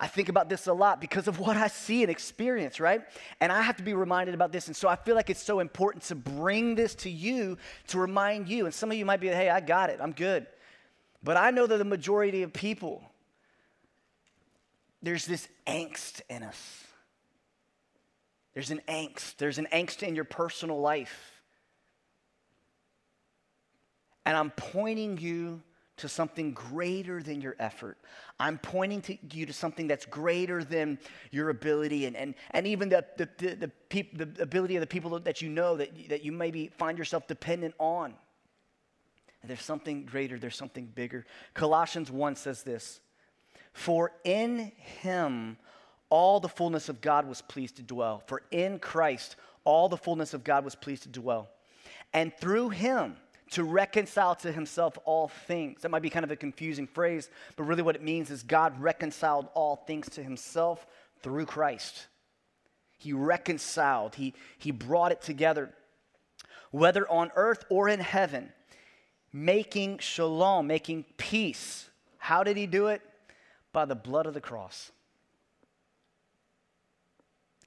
I 0.00 0.08
think 0.08 0.28
about 0.28 0.48
this 0.48 0.66
a 0.66 0.72
lot 0.72 1.00
because 1.00 1.28
of 1.28 1.38
what 1.38 1.56
I 1.56 1.68
see 1.68 2.02
and 2.02 2.10
experience, 2.10 2.80
right? 2.80 3.02
And 3.40 3.52
I 3.52 3.62
have 3.62 3.76
to 3.76 3.84
be 3.84 3.94
reminded 3.94 4.34
about 4.34 4.50
this. 4.50 4.66
And 4.66 4.74
so 4.74 4.88
I 4.88 4.96
feel 4.96 5.14
like 5.14 5.30
it's 5.30 5.42
so 5.42 5.60
important 5.60 6.02
to 6.04 6.16
bring 6.16 6.74
this 6.74 6.96
to 6.96 7.10
you 7.10 7.56
to 7.88 8.00
remind 8.00 8.48
you. 8.48 8.64
And 8.64 8.74
some 8.74 8.90
of 8.90 8.96
you 8.96 9.04
might 9.04 9.20
be, 9.20 9.28
hey, 9.28 9.48
I 9.48 9.60
got 9.60 9.90
it, 9.90 10.00
I'm 10.02 10.10
good. 10.10 10.46
But 11.22 11.36
I 11.36 11.52
know 11.52 11.68
that 11.68 11.76
the 11.76 11.84
majority 11.84 12.42
of 12.42 12.52
people, 12.52 13.04
there's 15.02 15.24
this 15.24 15.46
angst 15.68 16.20
in 16.28 16.42
us. 16.42 16.84
There's 18.54 18.72
an 18.72 18.80
angst. 18.88 19.36
There's 19.36 19.58
an 19.58 19.68
angst 19.72 20.02
in 20.02 20.16
your 20.16 20.24
personal 20.24 20.80
life. 20.80 21.31
And 24.24 24.36
I'm 24.36 24.50
pointing 24.50 25.18
you 25.18 25.62
to 25.98 26.08
something 26.08 26.52
greater 26.52 27.22
than 27.22 27.40
your 27.40 27.54
effort. 27.58 27.98
I'm 28.40 28.58
pointing 28.58 29.02
to 29.02 29.16
you 29.32 29.46
to 29.46 29.52
something 29.52 29.86
that's 29.86 30.06
greater 30.06 30.64
than 30.64 30.98
your 31.30 31.50
ability 31.50 32.06
and, 32.06 32.16
and, 32.16 32.34
and 32.50 32.66
even 32.66 32.88
the, 32.88 33.04
the, 33.16 33.28
the, 33.38 33.54
the, 33.54 33.68
peop, 33.88 34.16
the 34.18 34.42
ability 34.42 34.76
of 34.76 34.80
the 34.80 34.86
people 34.86 35.18
that 35.20 35.42
you 35.42 35.48
know 35.48 35.76
that, 35.76 36.08
that 36.08 36.24
you 36.24 36.32
maybe 36.32 36.68
find 36.76 36.98
yourself 36.98 37.28
dependent 37.28 37.74
on. 37.78 38.14
And 39.42 39.50
there's 39.50 39.62
something 39.62 40.04
greater, 40.04 40.38
there's 40.38 40.56
something 40.56 40.86
bigger. 40.86 41.26
Colossians 41.54 42.10
1 42.10 42.36
says 42.36 42.62
this 42.62 43.00
For 43.72 44.12
in 44.24 44.72
him 44.76 45.56
all 46.10 46.40
the 46.40 46.48
fullness 46.48 46.88
of 46.88 47.00
God 47.00 47.26
was 47.26 47.42
pleased 47.42 47.76
to 47.76 47.82
dwell. 47.82 48.22
For 48.26 48.42
in 48.50 48.78
Christ 48.78 49.36
all 49.64 49.88
the 49.88 49.96
fullness 49.96 50.34
of 50.34 50.42
God 50.42 50.64
was 50.64 50.74
pleased 50.74 51.04
to 51.04 51.08
dwell. 51.08 51.48
And 52.12 52.36
through 52.36 52.70
him, 52.70 53.16
to 53.52 53.64
reconcile 53.64 54.34
to 54.36 54.50
himself 54.50 54.98
all 55.04 55.28
things. 55.28 55.82
That 55.82 55.90
might 55.90 56.02
be 56.02 56.10
kind 56.10 56.24
of 56.24 56.30
a 56.30 56.36
confusing 56.36 56.86
phrase, 56.86 57.28
but 57.56 57.64
really 57.64 57.82
what 57.82 57.96
it 57.96 58.02
means 58.02 58.30
is 58.30 58.42
God 58.42 58.80
reconciled 58.80 59.48
all 59.54 59.76
things 59.76 60.08
to 60.10 60.22
himself 60.22 60.86
through 61.22 61.46
Christ. 61.46 62.06
He 62.98 63.12
reconciled, 63.12 64.14
he, 64.14 64.34
he 64.58 64.70
brought 64.70 65.12
it 65.12 65.20
together, 65.20 65.74
whether 66.70 67.08
on 67.10 67.30
earth 67.36 67.64
or 67.68 67.88
in 67.88 68.00
heaven, 68.00 68.52
making 69.32 69.98
shalom, 69.98 70.66
making 70.66 71.04
peace. 71.16 71.90
How 72.18 72.44
did 72.44 72.56
he 72.56 72.66
do 72.66 72.86
it? 72.86 73.02
By 73.72 73.84
the 73.84 73.94
blood 73.94 74.26
of 74.26 74.34
the 74.34 74.40
cross. 74.40 74.92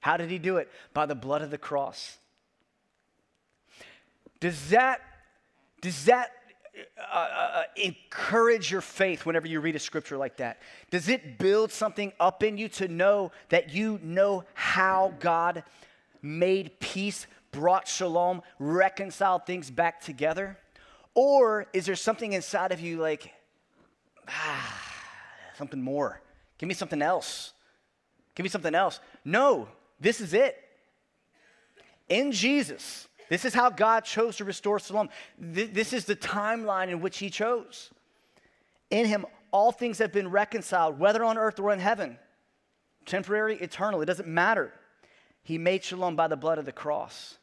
How 0.00 0.16
did 0.16 0.30
he 0.30 0.38
do 0.38 0.56
it? 0.56 0.70
By 0.94 1.06
the 1.06 1.14
blood 1.14 1.42
of 1.42 1.50
the 1.50 1.58
cross. 1.58 2.18
Does 4.40 4.70
that 4.70 5.00
does 5.80 6.04
that 6.06 6.30
uh, 6.98 7.14
uh, 7.14 7.18
uh, 7.18 7.62
encourage 7.76 8.70
your 8.70 8.80
faith 8.80 9.24
whenever 9.24 9.46
you 9.46 9.60
read 9.60 9.76
a 9.76 9.78
scripture 9.78 10.16
like 10.16 10.36
that? 10.36 10.60
Does 10.90 11.08
it 11.08 11.38
build 11.38 11.72
something 11.72 12.12
up 12.20 12.42
in 12.42 12.58
you 12.58 12.68
to 12.70 12.88
know 12.88 13.32
that 13.48 13.72
you 13.72 13.98
know 14.02 14.44
how 14.54 15.14
God 15.20 15.64
made 16.20 16.78
peace, 16.80 17.26
brought 17.50 17.88
shalom, 17.88 18.42
reconciled 18.58 19.46
things 19.46 19.70
back 19.70 20.00
together? 20.00 20.58
Or 21.14 21.66
is 21.72 21.86
there 21.86 21.96
something 21.96 22.34
inside 22.34 22.72
of 22.72 22.80
you 22.80 22.98
like, 22.98 23.32
ah, 24.28 24.82
something 25.56 25.80
more? 25.80 26.20
Give 26.58 26.68
me 26.68 26.74
something 26.74 27.00
else. 27.00 27.52
Give 28.34 28.44
me 28.44 28.50
something 28.50 28.74
else. 28.74 29.00
No, 29.24 29.68
this 29.98 30.20
is 30.20 30.34
it. 30.34 30.56
In 32.08 32.32
Jesus, 32.32 33.08
this 33.28 33.44
is 33.44 33.54
how 33.54 33.70
God 33.70 34.04
chose 34.04 34.36
to 34.36 34.44
restore 34.44 34.78
Shalom. 34.78 35.08
This 35.38 35.92
is 35.92 36.04
the 36.04 36.16
timeline 36.16 36.88
in 36.88 37.00
which 37.00 37.18
He 37.18 37.30
chose. 37.30 37.90
In 38.90 39.06
Him, 39.06 39.26
all 39.50 39.72
things 39.72 39.98
have 39.98 40.12
been 40.12 40.30
reconciled, 40.30 40.98
whether 40.98 41.24
on 41.24 41.38
earth 41.38 41.58
or 41.58 41.72
in 41.72 41.78
heaven. 41.78 42.18
Temporary, 43.04 43.56
eternal, 43.56 44.00
it 44.02 44.06
doesn't 44.06 44.28
matter. 44.28 44.72
He 45.42 45.58
made 45.58 45.84
Shalom 45.84 46.16
by 46.16 46.28
the 46.28 46.36
blood 46.36 46.58
of 46.58 46.64
the 46.64 46.72
cross. 46.72 47.38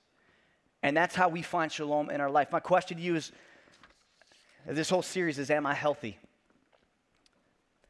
And 0.82 0.96
that's 0.96 1.15
how 1.15 1.30
we 1.30 1.41
find 1.41 1.72
Shalom 1.72 2.10
in 2.10 2.19
our 2.19 2.30
life. 2.30 2.52
My 2.52 2.60
question 2.60 2.98
to 2.98 3.04
you 3.04 3.15
is 3.15 3.32
this 4.67 4.89
whole 4.89 5.02
series 5.02 5.39
is 5.39 5.50
Am 5.50 5.65
I 5.65 5.74
healthy? 5.74 6.17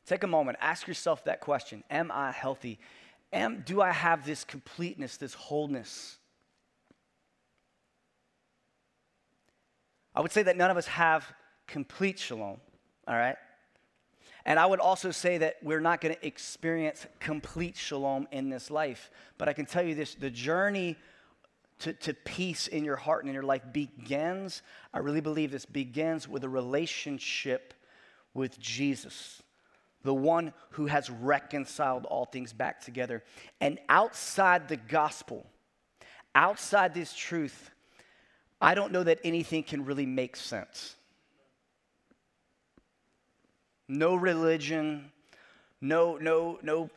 Take 0.06 0.24
a 0.24 0.28
moment, 0.28 0.58
ask 0.62 0.88
yourself 0.88 1.24
that 1.26 1.42
question 1.42 1.84
Am 1.90 2.12
I 2.12 2.32
healthy? 2.32 2.80
Am, 3.32 3.64
do 3.66 3.82
I 3.82 3.92
have 3.92 4.26
this 4.26 4.44
completeness, 4.44 5.18
this 5.18 5.34
wholeness? 5.34 6.18
I 10.16 10.22
would 10.22 10.32
say 10.32 10.44
that 10.44 10.58
none 10.58 10.72
of 10.72 10.78
us 10.78 10.88
have 10.88 11.26
complete 11.68 12.20
shalom, 12.20 12.58
all 13.08 13.16
right? 13.16 13.36
And 14.46 14.60
I 14.60 14.66
would 14.66 14.80
also 14.80 15.12
say 15.12 15.38
that 15.40 15.56
we're 15.64 15.80
not 15.80 16.02
going 16.02 16.16
to 16.16 16.28
experience 16.28 17.06
complete 17.20 17.78
shalom 17.78 18.28
in 18.32 18.50
this 18.50 18.70
life. 18.70 19.10
But 19.38 19.48
I 19.48 19.54
can 19.54 19.66
tell 19.66 19.84
you 19.84 19.96
this 19.96 20.16
the 20.16 20.30
journey 20.30 20.98
to, 21.80 21.94
to 21.94 22.14
peace 22.14 22.68
in 22.68 22.84
your 22.84 22.96
heart 22.96 23.24
and 23.24 23.30
in 23.30 23.34
your 23.34 23.44
life 23.44 23.64
begins, 23.72 24.62
I 24.94 25.00
really 25.00 25.22
believe 25.22 25.52
this 25.52 25.66
begins 25.66 26.28
with 26.28 26.44
a 26.44 26.50
relationship 26.50 27.74
with 28.34 28.60
Jesus, 28.60 29.42
the 30.04 30.14
one 30.14 30.54
who 30.72 30.88
has 30.88 31.10
reconciled 31.10 32.06
all 32.06 32.26
things 32.26 32.54
back 32.54 32.82
together. 32.82 33.24
And 33.62 33.80
outside 33.90 34.68
the 34.68 34.78
gospel, 34.78 35.46
outside 36.36 36.94
this 36.94 37.14
truth, 37.14 37.72
I 38.64 38.76
don't 38.76 38.94
know 38.94 39.04
that 39.04 39.20
anything 39.26 39.64
can 39.64 39.84
really 39.84 40.06
make 40.06 40.38
sense. 40.38 40.96
No 43.90 44.16
religion, 44.16 45.12
no, 45.82 46.16
no, 46.16 46.60
no 46.64 46.90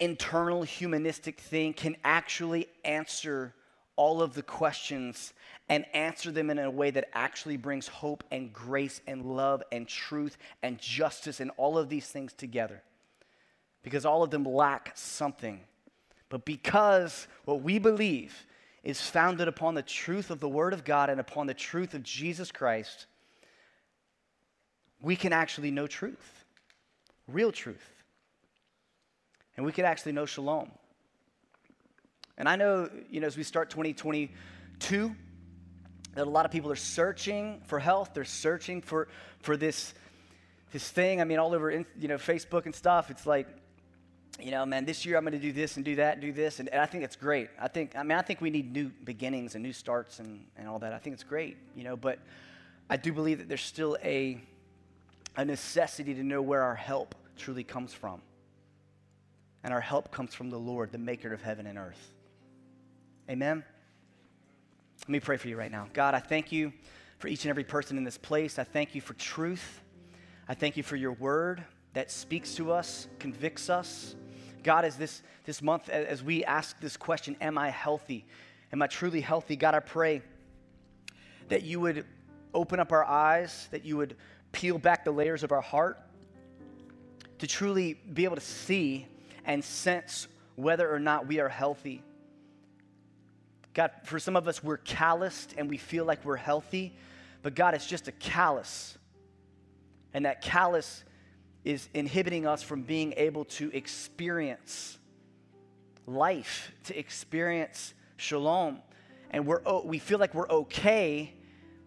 internal 0.00 0.64
humanistic 0.64 1.38
thing 1.38 1.72
can 1.72 1.94
actually 2.04 2.66
answer 2.84 3.54
all 3.94 4.22
of 4.22 4.34
the 4.34 4.42
questions 4.42 5.34
and 5.68 5.86
answer 5.94 6.32
them 6.32 6.50
in 6.50 6.58
a 6.58 6.68
way 6.68 6.90
that 6.90 7.08
actually 7.12 7.58
brings 7.58 7.86
hope 7.86 8.24
and 8.32 8.52
grace 8.52 9.00
and 9.06 9.24
love 9.24 9.62
and 9.70 9.86
truth 9.86 10.36
and 10.64 10.80
justice 10.80 11.38
and 11.38 11.52
all 11.56 11.78
of 11.78 11.88
these 11.88 12.08
things 12.08 12.32
together. 12.32 12.82
Because 13.84 14.04
all 14.04 14.24
of 14.24 14.32
them 14.32 14.44
lack 14.44 14.90
something. 14.96 15.60
But 16.28 16.44
because 16.44 17.28
what 17.44 17.62
we 17.62 17.78
believe 17.78 18.46
is 18.84 19.00
founded 19.00 19.48
upon 19.48 19.74
the 19.74 19.82
truth 19.82 20.30
of 20.30 20.40
the 20.40 20.48
Word 20.48 20.74
of 20.74 20.84
God 20.84 21.08
and 21.08 21.18
upon 21.18 21.46
the 21.46 21.54
truth 21.54 21.94
of 21.94 22.02
Jesus 22.02 22.52
Christ, 22.52 23.06
we 25.00 25.16
can 25.16 25.32
actually 25.32 25.70
know 25.70 25.86
truth, 25.86 26.44
real 27.26 27.50
truth. 27.50 27.90
And 29.56 29.64
we 29.64 29.72
can 29.72 29.84
actually 29.84 30.12
know 30.12 30.26
shalom. 30.26 30.70
And 32.36 32.48
I 32.48 32.56
know, 32.56 32.90
you 33.08 33.20
know, 33.20 33.26
as 33.26 33.36
we 33.36 33.42
start 33.42 33.70
2022, 33.70 35.14
that 36.14 36.26
a 36.26 36.30
lot 36.30 36.44
of 36.44 36.50
people 36.50 36.70
are 36.70 36.76
searching 36.76 37.62
for 37.66 37.78
health. 37.78 38.10
They're 38.12 38.24
searching 38.24 38.82
for, 38.82 39.08
for 39.40 39.56
this, 39.56 39.94
this 40.72 40.88
thing. 40.90 41.20
I 41.20 41.24
mean, 41.24 41.38
all 41.38 41.54
over, 41.54 41.70
you 41.70 42.08
know, 42.08 42.16
Facebook 42.16 42.66
and 42.66 42.74
stuff. 42.74 43.10
It's 43.10 43.26
like, 43.26 43.46
you 44.40 44.50
know, 44.50 44.66
man, 44.66 44.84
this 44.84 45.06
year 45.06 45.16
I'm 45.16 45.24
going 45.24 45.32
to 45.32 45.38
do 45.38 45.52
this 45.52 45.76
and 45.76 45.84
do 45.84 45.96
that 45.96 46.14
and 46.14 46.22
do 46.22 46.32
this. 46.32 46.58
And, 46.60 46.68
and, 46.68 46.80
I 46.80 46.86
think 46.86 47.02
that's 47.02 47.16
great. 47.16 47.50
I 47.58 47.68
think, 47.68 47.96
I 47.96 48.02
mean, 48.02 48.18
I 48.18 48.22
think 48.22 48.40
we 48.40 48.50
need 48.50 48.72
new 48.72 48.90
beginnings 49.04 49.54
and 49.54 49.62
new 49.62 49.72
starts 49.72 50.18
and, 50.18 50.44
and 50.56 50.68
all 50.68 50.78
that. 50.80 50.92
I 50.92 50.98
think 50.98 51.14
it's 51.14 51.24
great, 51.24 51.56
you 51.74 51.84
know, 51.84 51.96
but 51.96 52.18
I 52.90 52.96
do 52.96 53.12
believe 53.12 53.38
that 53.38 53.48
there's 53.48 53.62
still 53.62 53.96
a, 54.02 54.40
a 55.36 55.44
necessity 55.44 56.14
to 56.14 56.22
know 56.22 56.42
where 56.42 56.62
our 56.62 56.74
help 56.74 57.14
truly 57.36 57.64
comes 57.64 57.94
from. 57.94 58.20
And 59.62 59.72
our 59.72 59.80
help 59.80 60.10
comes 60.10 60.34
from 60.34 60.50
the 60.50 60.58
Lord, 60.58 60.92
the 60.92 60.98
maker 60.98 61.32
of 61.32 61.40
heaven 61.40 61.66
and 61.66 61.78
earth. 61.78 62.12
Amen? 63.30 63.64
Let 65.00 65.08
me 65.08 65.20
pray 65.20 65.38
for 65.38 65.48
you 65.48 65.56
right 65.56 65.70
now. 65.70 65.88
God, 65.92 66.14
I 66.14 66.18
thank 66.18 66.52
you 66.52 66.72
for 67.18 67.28
each 67.28 67.44
and 67.44 67.50
every 67.50 67.64
person 67.64 67.96
in 67.96 68.04
this 68.04 68.18
place. 68.18 68.58
I 68.58 68.64
thank 68.64 68.94
you 68.94 69.00
for 69.00 69.14
truth. 69.14 69.80
I 70.48 70.54
thank 70.54 70.76
you 70.76 70.82
for 70.82 70.96
your 70.96 71.12
word 71.12 71.64
that 71.94 72.10
speaks 72.10 72.54
to 72.56 72.72
us, 72.72 73.06
convicts 73.18 73.70
us. 73.70 74.16
God, 74.64 74.84
as 74.84 74.96
this, 74.96 75.22
this 75.44 75.62
month, 75.62 75.88
as 75.88 76.22
we 76.22 76.44
ask 76.44 76.78
this 76.80 76.96
question, 76.96 77.36
Am 77.40 77.56
I 77.56 77.70
healthy? 77.70 78.26
Am 78.72 78.82
I 78.82 78.88
truly 78.88 79.20
healthy? 79.20 79.54
God, 79.54 79.74
I 79.74 79.80
pray 79.80 80.22
that 81.48 81.62
you 81.62 81.78
would 81.80 82.04
open 82.52 82.80
up 82.80 82.90
our 82.90 83.04
eyes, 83.04 83.68
that 83.70 83.84
you 83.84 83.96
would 83.96 84.16
peel 84.50 84.78
back 84.78 85.04
the 85.04 85.10
layers 85.12 85.42
of 85.42 85.52
our 85.52 85.60
heart 85.60 85.98
to 87.38 87.46
truly 87.46 87.94
be 87.94 88.24
able 88.24 88.36
to 88.36 88.42
see 88.42 89.06
and 89.44 89.62
sense 89.62 90.26
whether 90.56 90.92
or 90.92 90.98
not 90.98 91.26
we 91.26 91.40
are 91.40 91.48
healthy. 91.48 92.02
God, 93.74 93.90
for 94.04 94.18
some 94.18 94.36
of 94.36 94.46
us, 94.46 94.62
we're 94.62 94.76
calloused 94.78 95.54
and 95.58 95.68
we 95.68 95.76
feel 95.76 96.04
like 96.04 96.24
we're 96.24 96.36
healthy, 96.36 96.96
but 97.42 97.54
God, 97.54 97.74
it's 97.74 97.86
just 97.86 98.08
a 98.08 98.12
callus. 98.12 98.96
And 100.14 100.26
that 100.26 100.42
callus 100.42 101.04
is 101.64 101.88
inhibiting 101.94 102.46
us 102.46 102.62
from 102.62 102.82
being 102.82 103.14
able 103.16 103.44
to 103.46 103.70
experience 103.74 104.98
life, 106.06 106.72
to 106.84 106.98
experience 106.98 107.94
shalom. 108.16 108.80
And 109.30 109.46
we're, 109.46 109.62
we 109.84 109.98
feel 109.98 110.18
like 110.18 110.34
we're 110.34 110.48
okay, 110.48 111.32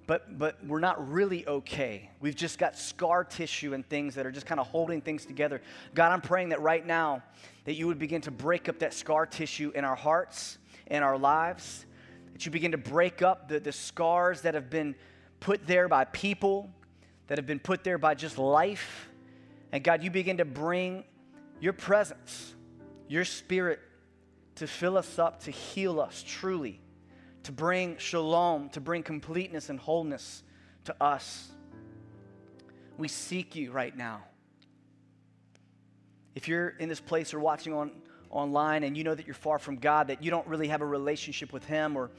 but, 0.08 0.38
but 0.38 0.66
we're 0.66 0.80
not 0.80 1.12
really 1.12 1.46
okay. 1.48 2.10
We've 2.20 2.36
just 2.36 2.58
got 2.58 2.78
scar 2.78 3.24
tissue 3.24 3.74
and 3.74 3.88
things 3.88 4.16
that 4.16 4.26
are 4.26 4.32
just 4.32 4.46
kind 4.46 4.60
of 4.60 4.68
holding 4.68 5.02
things 5.02 5.26
together. 5.26 5.62
God, 5.94 6.12
I'm 6.12 6.22
praying 6.22 6.50
that 6.50 6.62
right 6.62 6.86
now 6.86 7.24
that 7.66 7.76
you 7.76 7.88
would 7.88 8.00
begin 8.00 8.22
to 8.22 8.32
break 8.32 8.68
up 8.68 8.80
that 8.80 8.94
scar 8.94 9.26
tissue 9.26 9.72
in 9.76 9.86
our 9.86 9.96
hearts, 9.96 10.58
in 10.88 11.04
our 11.04 11.18
lives, 11.18 11.86
that 12.34 12.46
you 12.46 12.52
begin 12.52 12.72
to 12.72 12.78
break 12.78 13.22
up 13.22 13.50
the, 13.50 13.60
the 13.60 13.72
scars 13.72 14.42
that 14.42 14.54
have 14.54 14.70
been 14.70 14.96
put 15.40 15.68
there 15.68 15.88
by 15.88 16.06
people, 16.06 16.70
that 17.28 17.38
have 17.38 17.46
been 17.46 17.60
put 17.60 17.84
there 17.84 17.98
by 17.98 18.16
just 18.16 18.38
life. 18.38 19.07
And 19.78 19.84
God, 19.84 20.02
you 20.02 20.10
begin 20.10 20.38
to 20.38 20.46
bring 20.46 21.04
your 21.60 21.72
presence, 21.72 22.56
your 23.08 23.24
spirit 23.24 23.80
to 24.56 24.66
fill 24.66 24.98
us 24.98 25.20
up, 25.20 25.44
to 25.44 25.52
heal 25.52 26.02
us 26.02 26.26
truly 26.28 26.82
to 27.44 27.52
bring 27.52 27.96
shalom, 27.98 28.70
to 28.70 28.82
bring 28.82 29.04
completeness 29.04 29.70
and 29.70 29.80
wholeness 29.80 30.42
to 30.86 30.96
us. 31.00 31.52
We 32.98 33.08
seek 33.08 33.56
you 33.56 33.72
right 33.72 33.96
now. 33.96 34.24
If 36.34 36.48
you're 36.48 36.70
in 36.70 36.90
this 36.90 37.00
place 37.00 37.36
or 37.36 37.40
watching 37.40 37.72
on 37.72 37.92
online 38.32 38.84
and 38.84 38.98
you 38.98 39.04
know 39.04 39.14
that 39.14 39.28
you're 39.28 39.36
far 39.36 39.60
from 39.60 39.76
God, 39.76 40.08
that 40.08 40.24
you 40.24 40.32
don't 40.32 40.48
really 40.48 40.70
have 40.70 40.82
a 40.82 40.88
relationship 40.88 41.54
with 41.54 41.66
Him, 41.66 41.96
or 41.96 42.10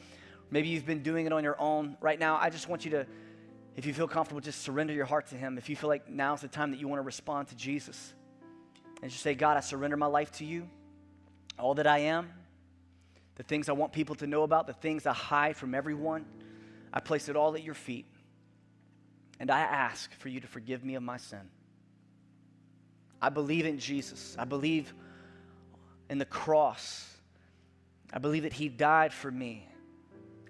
maybe 0.50 0.68
you've 0.68 0.86
been 0.86 1.02
doing 1.02 1.26
it 1.26 1.32
on 1.32 1.42
your 1.42 1.60
own, 1.60 1.96
right 2.00 2.20
now, 2.20 2.38
I 2.40 2.50
just 2.50 2.68
want 2.68 2.84
you 2.84 2.92
to, 2.92 3.06
if 3.78 3.86
you 3.86 3.94
feel 3.94 4.08
comfortable, 4.08 4.40
just 4.40 4.62
surrender 4.62 4.92
your 4.92 5.04
heart 5.04 5.28
to 5.28 5.36
Him. 5.36 5.56
If 5.56 5.68
you 5.68 5.76
feel 5.76 5.88
like 5.88 6.10
now's 6.10 6.40
the 6.40 6.48
time 6.48 6.72
that 6.72 6.80
you 6.80 6.88
want 6.88 6.98
to 6.98 7.04
respond 7.04 7.46
to 7.48 7.54
Jesus, 7.54 8.12
and 9.00 9.08
just 9.08 9.22
say, 9.22 9.36
God, 9.36 9.56
I 9.56 9.60
surrender 9.60 9.96
my 9.96 10.06
life 10.06 10.32
to 10.32 10.44
you, 10.44 10.68
all 11.60 11.74
that 11.74 11.86
I 11.86 11.98
am, 11.98 12.28
the 13.36 13.44
things 13.44 13.68
I 13.68 13.72
want 13.72 13.92
people 13.92 14.16
to 14.16 14.26
know 14.26 14.42
about, 14.42 14.66
the 14.66 14.72
things 14.72 15.06
I 15.06 15.12
hide 15.12 15.56
from 15.56 15.76
everyone. 15.76 16.26
I 16.92 16.98
place 16.98 17.28
it 17.28 17.36
all 17.36 17.54
at 17.54 17.62
your 17.62 17.74
feet. 17.74 18.06
And 19.38 19.48
I 19.48 19.60
ask 19.60 20.12
for 20.14 20.28
you 20.28 20.40
to 20.40 20.48
forgive 20.48 20.84
me 20.84 20.96
of 20.96 21.04
my 21.04 21.16
sin. 21.16 21.48
I 23.22 23.28
believe 23.28 23.64
in 23.64 23.78
Jesus. 23.78 24.34
I 24.36 24.44
believe 24.44 24.92
in 26.10 26.18
the 26.18 26.24
cross. 26.24 27.08
I 28.12 28.18
believe 28.18 28.42
that 28.42 28.54
He 28.54 28.68
died 28.68 29.12
for 29.12 29.30
me 29.30 29.68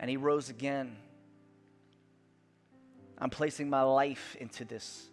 and 0.00 0.08
He 0.08 0.16
rose 0.16 0.48
again. 0.48 0.96
I'm 3.20 3.30
placing 3.30 3.68
my 3.68 3.82
life 3.82 4.36
into 4.40 4.64
this, 4.64 5.08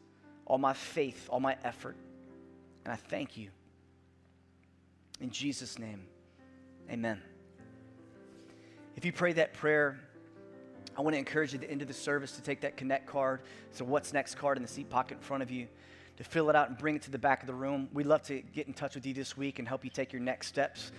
all 0.46 0.58
my 0.58 0.74
faith, 0.74 1.28
all 1.30 1.40
my 1.40 1.58
effort. 1.64 1.96
And 2.84 2.94
I 2.94 2.98
thank 2.98 3.36
you. 3.36 3.50
In 5.20 5.32
Jesus' 5.32 5.80
name, 5.80 6.06
amen. 6.92 7.22
If 8.96 9.06
you 9.06 9.12
pray 9.12 9.34
that 9.34 9.54
prayer, 9.54 10.00
I 10.98 11.02
want 11.02 11.16
to 11.16 11.18
encourage 11.18 11.54
you 11.54 11.58
at 11.58 11.62
the 11.62 11.72
end 11.72 11.82
of 11.82 11.88
the 11.88 11.94
service 11.94 12.34
to 12.34 12.42
take 12.42 12.62
that 12.62 12.78
Connect 12.78 13.08
card, 13.08 13.42
so 13.72 13.84
What's 13.84 14.14
Next 14.14 14.36
card 14.36 14.58
in 14.58 14.64
the 14.64 14.70
seat 14.70 14.90
pocket 14.90 15.16
in 15.16 15.24
front 15.24 15.44
of 15.44 15.52
you, 15.52 15.68
to 16.18 16.24
fill 16.24 16.50
it 16.50 16.56
out 16.56 16.70
and 16.70 16.78
bring 16.78 16.96
it 16.96 17.02
to 17.04 17.12
the 17.12 17.18
back 17.18 17.42
of 17.42 17.48
the 17.48 17.54
room. 17.54 17.90
We'd 17.92 18.06
love 18.06 18.22
to 18.24 18.42
get 18.42 18.68
in 18.68 18.74
touch 18.74 18.96
with 18.96 19.06
you 19.06 19.14
this 19.14 19.36
week 19.36 19.60
and 19.60 19.68
help 19.68 19.84
you 19.84 19.90
take 19.90 20.14
your 20.14 20.22
next 20.22 20.48
steps. 20.48 20.92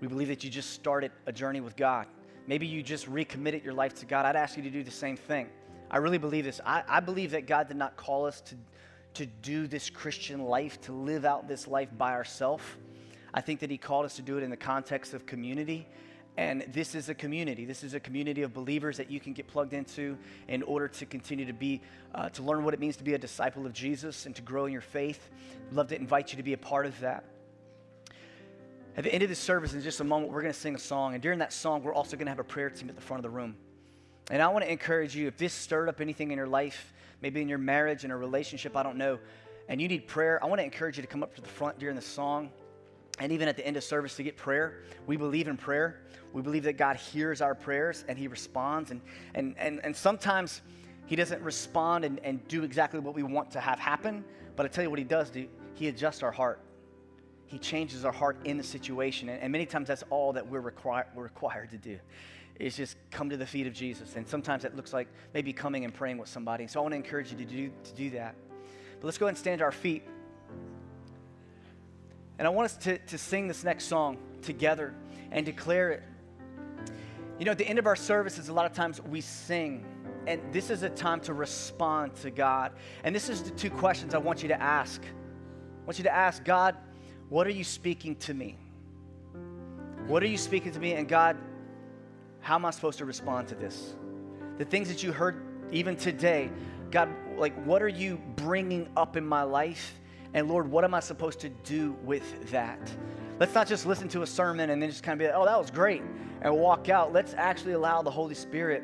We 0.00 0.08
believe 0.08 0.28
that 0.28 0.44
you 0.44 0.50
just 0.50 0.70
started 0.70 1.12
a 1.26 1.32
journey 1.32 1.60
with 1.60 1.76
God. 1.76 2.06
Maybe 2.46 2.66
you 2.66 2.82
just 2.82 3.06
recommitted 3.06 3.62
your 3.64 3.74
life 3.74 3.94
to 3.96 4.06
God. 4.06 4.24
I'd 4.24 4.36
ask 4.36 4.56
you 4.56 4.62
to 4.62 4.70
do 4.70 4.82
the 4.82 4.90
same 4.90 5.16
thing. 5.16 5.48
I 5.92 5.98
really 5.98 6.18
believe 6.18 6.44
this. 6.44 6.60
I, 6.64 6.82
I 6.88 7.00
believe 7.00 7.32
that 7.32 7.46
God 7.46 7.68
did 7.68 7.76
not 7.76 7.96
call 7.96 8.26
us 8.26 8.40
to, 8.40 8.56
to 9.14 9.26
do 9.26 9.66
this 9.68 9.90
Christian 9.90 10.40
life, 10.40 10.80
to 10.82 10.92
live 10.92 11.24
out 11.24 11.46
this 11.46 11.68
life 11.68 11.90
by 11.96 12.12
ourselves. 12.12 12.64
I 13.32 13.42
think 13.42 13.60
that 13.60 13.70
He 13.70 13.78
called 13.78 14.06
us 14.06 14.16
to 14.16 14.22
do 14.22 14.38
it 14.38 14.42
in 14.42 14.50
the 14.50 14.56
context 14.56 15.14
of 15.14 15.26
community 15.26 15.86
and 16.36 16.64
this 16.72 16.94
is 16.94 17.10
a 17.10 17.14
community. 17.14 17.66
This 17.66 17.84
is 17.84 17.92
a 17.92 18.00
community 18.00 18.42
of 18.42 18.54
believers 18.54 18.96
that 18.96 19.10
you 19.10 19.20
can 19.20 19.34
get 19.34 19.46
plugged 19.46 19.74
into 19.74 20.16
in 20.48 20.62
order 20.62 20.88
to 20.88 21.04
continue 21.04 21.44
to 21.44 21.52
be, 21.52 21.82
uh, 22.14 22.30
to 22.30 22.42
learn 22.42 22.64
what 22.64 22.72
it 22.72 22.80
means 22.80 22.96
to 22.96 23.04
be 23.04 23.12
a 23.14 23.18
disciple 23.18 23.66
of 23.66 23.74
Jesus 23.74 24.24
and 24.24 24.34
to 24.36 24.42
grow 24.42 24.64
in 24.64 24.72
your 24.72 24.80
faith. 24.80 25.30
Love 25.72 25.88
to 25.88 25.96
invite 25.96 26.32
you 26.32 26.38
to 26.38 26.42
be 26.42 26.54
a 26.54 26.58
part 26.58 26.86
of 26.86 26.98
that. 27.00 27.24
At 28.96 29.04
the 29.04 29.12
end 29.12 29.22
of 29.22 29.28
this 29.28 29.38
service, 29.38 29.74
in 29.74 29.82
just 29.82 30.00
a 30.00 30.04
moment, 30.04 30.32
we're 30.32 30.42
going 30.42 30.52
to 30.52 30.58
sing 30.58 30.74
a 30.74 30.78
song. 30.78 31.14
And 31.14 31.22
during 31.22 31.38
that 31.40 31.52
song, 31.52 31.82
we're 31.82 31.94
also 31.94 32.16
going 32.16 32.26
to 32.26 32.30
have 32.30 32.38
a 32.38 32.44
prayer 32.44 32.70
team 32.70 32.88
at 32.88 32.94
the 32.94 33.02
front 33.02 33.18
of 33.18 33.30
the 33.30 33.34
room. 33.34 33.56
And 34.30 34.40
I 34.40 34.48
want 34.48 34.64
to 34.64 34.70
encourage 34.70 35.16
you 35.16 35.26
if 35.26 35.36
this 35.36 35.52
stirred 35.52 35.88
up 35.88 36.00
anything 36.00 36.30
in 36.30 36.38
your 36.38 36.46
life, 36.46 36.92
maybe 37.20 37.40
in 37.42 37.48
your 37.48 37.58
marriage, 37.58 38.04
in 38.04 38.10
a 38.10 38.16
relationship, 38.16 38.76
I 38.76 38.82
don't 38.82 38.96
know, 38.96 39.18
and 39.68 39.80
you 39.80 39.88
need 39.88 40.06
prayer, 40.06 40.42
I 40.42 40.46
want 40.46 40.60
to 40.60 40.64
encourage 40.64 40.96
you 40.96 41.02
to 41.02 41.08
come 41.08 41.22
up 41.22 41.34
to 41.36 41.40
the 41.40 41.48
front 41.48 41.78
during 41.78 41.96
the 41.96 42.02
song 42.02 42.50
and 43.18 43.32
even 43.32 43.48
at 43.48 43.56
the 43.56 43.66
end 43.66 43.76
of 43.76 43.84
service 43.84 44.16
to 44.16 44.22
get 44.22 44.36
prayer. 44.36 44.82
We 45.06 45.16
believe 45.16 45.48
in 45.48 45.56
prayer. 45.56 46.00
We 46.32 46.42
believe 46.42 46.64
that 46.64 46.74
God 46.74 46.96
hears 46.96 47.40
our 47.40 47.54
prayers 47.54 48.04
and 48.08 48.18
He 48.18 48.26
responds. 48.26 48.90
And, 48.90 49.00
and, 49.34 49.54
and, 49.58 49.80
and 49.84 49.94
sometimes 49.94 50.62
He 51.06 51.16
doesn't 51.16 51.42
respond 51.42 52.04
and, 52.04 52.18
and 52.20 52.46
do 52.48 52.64
exactly 52.64 53.00
what 53.00 53.14
we 53.14 53.22
want 53.22 53.50
to 53.52 53.60
have 53.60 53.78
happen. 53.78 54.24
But 54.56 54.66
I 54.66 54.68
tell 54.68 54.82
you 54.82 54.90
what 54.90 54.98
He 54.98 55.04
does 55.04 55.30
do 55.30 55.46
He 55.74 55.88
adjusts 55.88 56.22
our 56.22 56.32
heart. 56.32 56.60
He 57.46 57.58
changes 57.58 58.04
our 58.06 58.12
heart 58.12 58.38
in 58.44 58.56
the 58.56 58.64
situation. 58.64 59.28
And, 59.28 59.42
and 59.42 59.52
many 59.52 59.66
times 59.66 59.88
that's 59.88 60.04
all 60.08 60.32
that 60.32 60.46
we're, 60.46 60.60
require, 60.60 61.06
we're 61.14 61.24
required 61.24 61.70
to 61.70 61.76
do 61.76 61.98
is 62.58 62.76
just 62.76 62.96
come 63.10 63.30
to 63.30 63.36
the 63.36 63.46
feet 63.46 63.66
of 63.66 63.72
Jesus. 63.72 64.16
And 64.16 64.26
sometimes 64.26 64.64
it 64.64 64.76
looks 64.76 64.92
like 64.92 65.08
maybe 65.34 65.52
coming 65.52 65.84
and 65.84 65.92
praying 65.92 66.18
with 66.18 66.28
somebody. 66.28 66.66
So 66.66 66.80
I 66.80 66.82
want 66.82 66.92
to 66.92 66.96
encourage 66.96 67.30
you 67.32 67.38
to 67.38 67.44
do, 67.44 67.70
to 67.84 67.94
do 67.94 68.10
that. 68.10 68.34
But 69.00 69.06
let's 69.06 69.18
go 69.18 69.26
ahead 69.26 69.32
and 69.32 69.38
stand 69.38 69.58
to 69.58 69.64
our 69.64 69.72
feet. 69.72 70.04
And 72.38 72.46
I 72.46 72.50
want 72.50 72.66
us 72.66 72.76
to, 72.78 72.98
to 72.98 73.18
sing 73.18 73.48
this 73.48 73.64
next 73.64 73.84
song 73.84 74.18
together 74.42 74.94
and 75.30 75.46
declare 75.46 75.90
it. 75.90 76.02
You 77.38 77.44
know, 77.44 77.52
at 77.52 77.58
the 77.58 77.66
end 77.66 77.78
of 77.78 77.86
our 77.86 77.96
services, 77.96 78.48
a 78.48 78.52
lot 78.52 78.66
of 78.66 78.72
times 78.72 79.00
we 79.00 79.20
sing, 79.20 79.84
and 80.26 80.40
this 80.52 80.70
is 80.70 80.82
a 80.82 80.90
time 80.90 81.20
to 81.20 81.34
respond 81.34 82.14
to 82.16 82.30
God. 82.30 82.72
And 83.04 83.14
this 83.14 83.28
is 83.28 83.42
the 83.42 83.50
two 83.50 83.70
questions 83.70 84.14
I 84.14 84.18
want 84.18 84.42
you 84.42 84.48
to 84.48 84.60
ask. 84.60 85.02
I 85.02 85.84
want 85.84 85.98
you 85.98 86.04
to 86.04 86.14
ask 86.14 86.44
God, 86.44 86.76
what 87.28 87.46
are 87.46 87.50
you 87.50 87.64
speaking 87.64 88.14
to 88.16 88.34
me? 88.34 88.58
What 90.06 90.22
are 90.22 90.26
you 90.26 90.36
speaking 90.36 90.72
to 90.72 90.78
me? 90.78 90.92
And 90.94 91.08
God, 91.08 91.36
how 92.42 92.56
am 92.56 92.64
I 92.64 92.70
supposed 92.70 92.98
to 92.98 93.04
respond 93.04 93.48
to 93.48 93.54
this? 93.54 93.94
The 94.58 94.64
things 94.64 94.88
that 94.88 95.02
you 95.02 95.12
heard 95.12 95.42
even 95.72 95.96
today, 95.96 96.50
God, 96.90 97.08
like, 97.36 97.54
what 97.64 97.82
are 97.82 97.88
you 97.88 98.20
bringing 98.36 98.88
up 98.96 99.16
in 99.16 99.24
my 99.26 99.42
life? 99.42 99.98
And 100.34 100.48
Lord, 100.48 100.70
what 100.70 100.84
am 100.84 100.92
I 100.92 101.00
supposed 101.00 101.40
to 101.40 101.48
do 101.48 101.96
with 102.04 102.50
that? 102.50 102.78
Let's 103.38 103.54
not 103.54 103.66
just 103.66 103.86
listen 103.86 104.08
to 104.10 104.22
a 104.22 104.26
sermon 104.26 104.70
and 104.70 104.82
then 104.82 104.90
just 104.90 105.02
kind 105.02 105.14
of 105.14 105.18
be 105.18 105.26
like, 105.26 105.34
oh, 105.36 105.46
that 105.46 105.58
was 105.58 105.70
great, 105.70 106.02
and 106.42 106.54
walk 106.54 106.88
out. 106.88 107.12
Let's 107.12 107.34
actually 107.34 107.72
allow 107.72 108.02
the 108.02 108.10
Holy 108.10 108.34
Spirit 108.34 108.82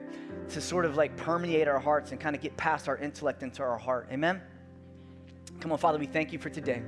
to 0.50 0.60
sort 0.60 0.84
of 0.84 0.96
like 0.96 1.16
permeate 1.16 1.68
our 1.68 1.78
hearts 1.78 2.12
and 2.12 2.20
kind 2.20 2.34
of 2.34 2.42
get 2.42 2.56
past 2.56 2.88
our 2.88 2.96
intellect 2.96 3.42
into 3.42 3.62
our 3.62 3.78
heart. 3.78 4.08
Amen? 4.10 4.40
Come 5.60 5.72
on, 5.72 5.78
Father, 5.78 5.98
we 5.98 6.06
thank 6.06 6.32
you 6.32 6.38
for 6.38 6.48
today. 6.48 6.82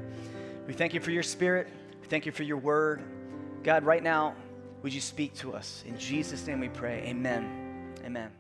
We 0.67 0.73
thank 0.73 0.95
you 0.95 1.01
for 1.01 1.11
your 1.11 1.23
spirit. 1.23 1.69
We 2.01 2.07
thank 2.07 2.27
you 2.27 2.33
for 2.33 2.45
your 2.45 2.59
word. 2.59 3.03
God, 3.63 3.85
right 3.85 4.03
now, 4.03 4.35
would 4.83 4.93
you 4.93 5.01
speak 5.01 5.35
to 5.35 5.55
us? 5.55 5.85
In 5.87 5.99
Jesus' 5.99 6.47
name 6.47 6.61
we 6.61 6.69
pray. 6.69 7.03
Amen. 7.07 7.95
Amen. 8.05 8.40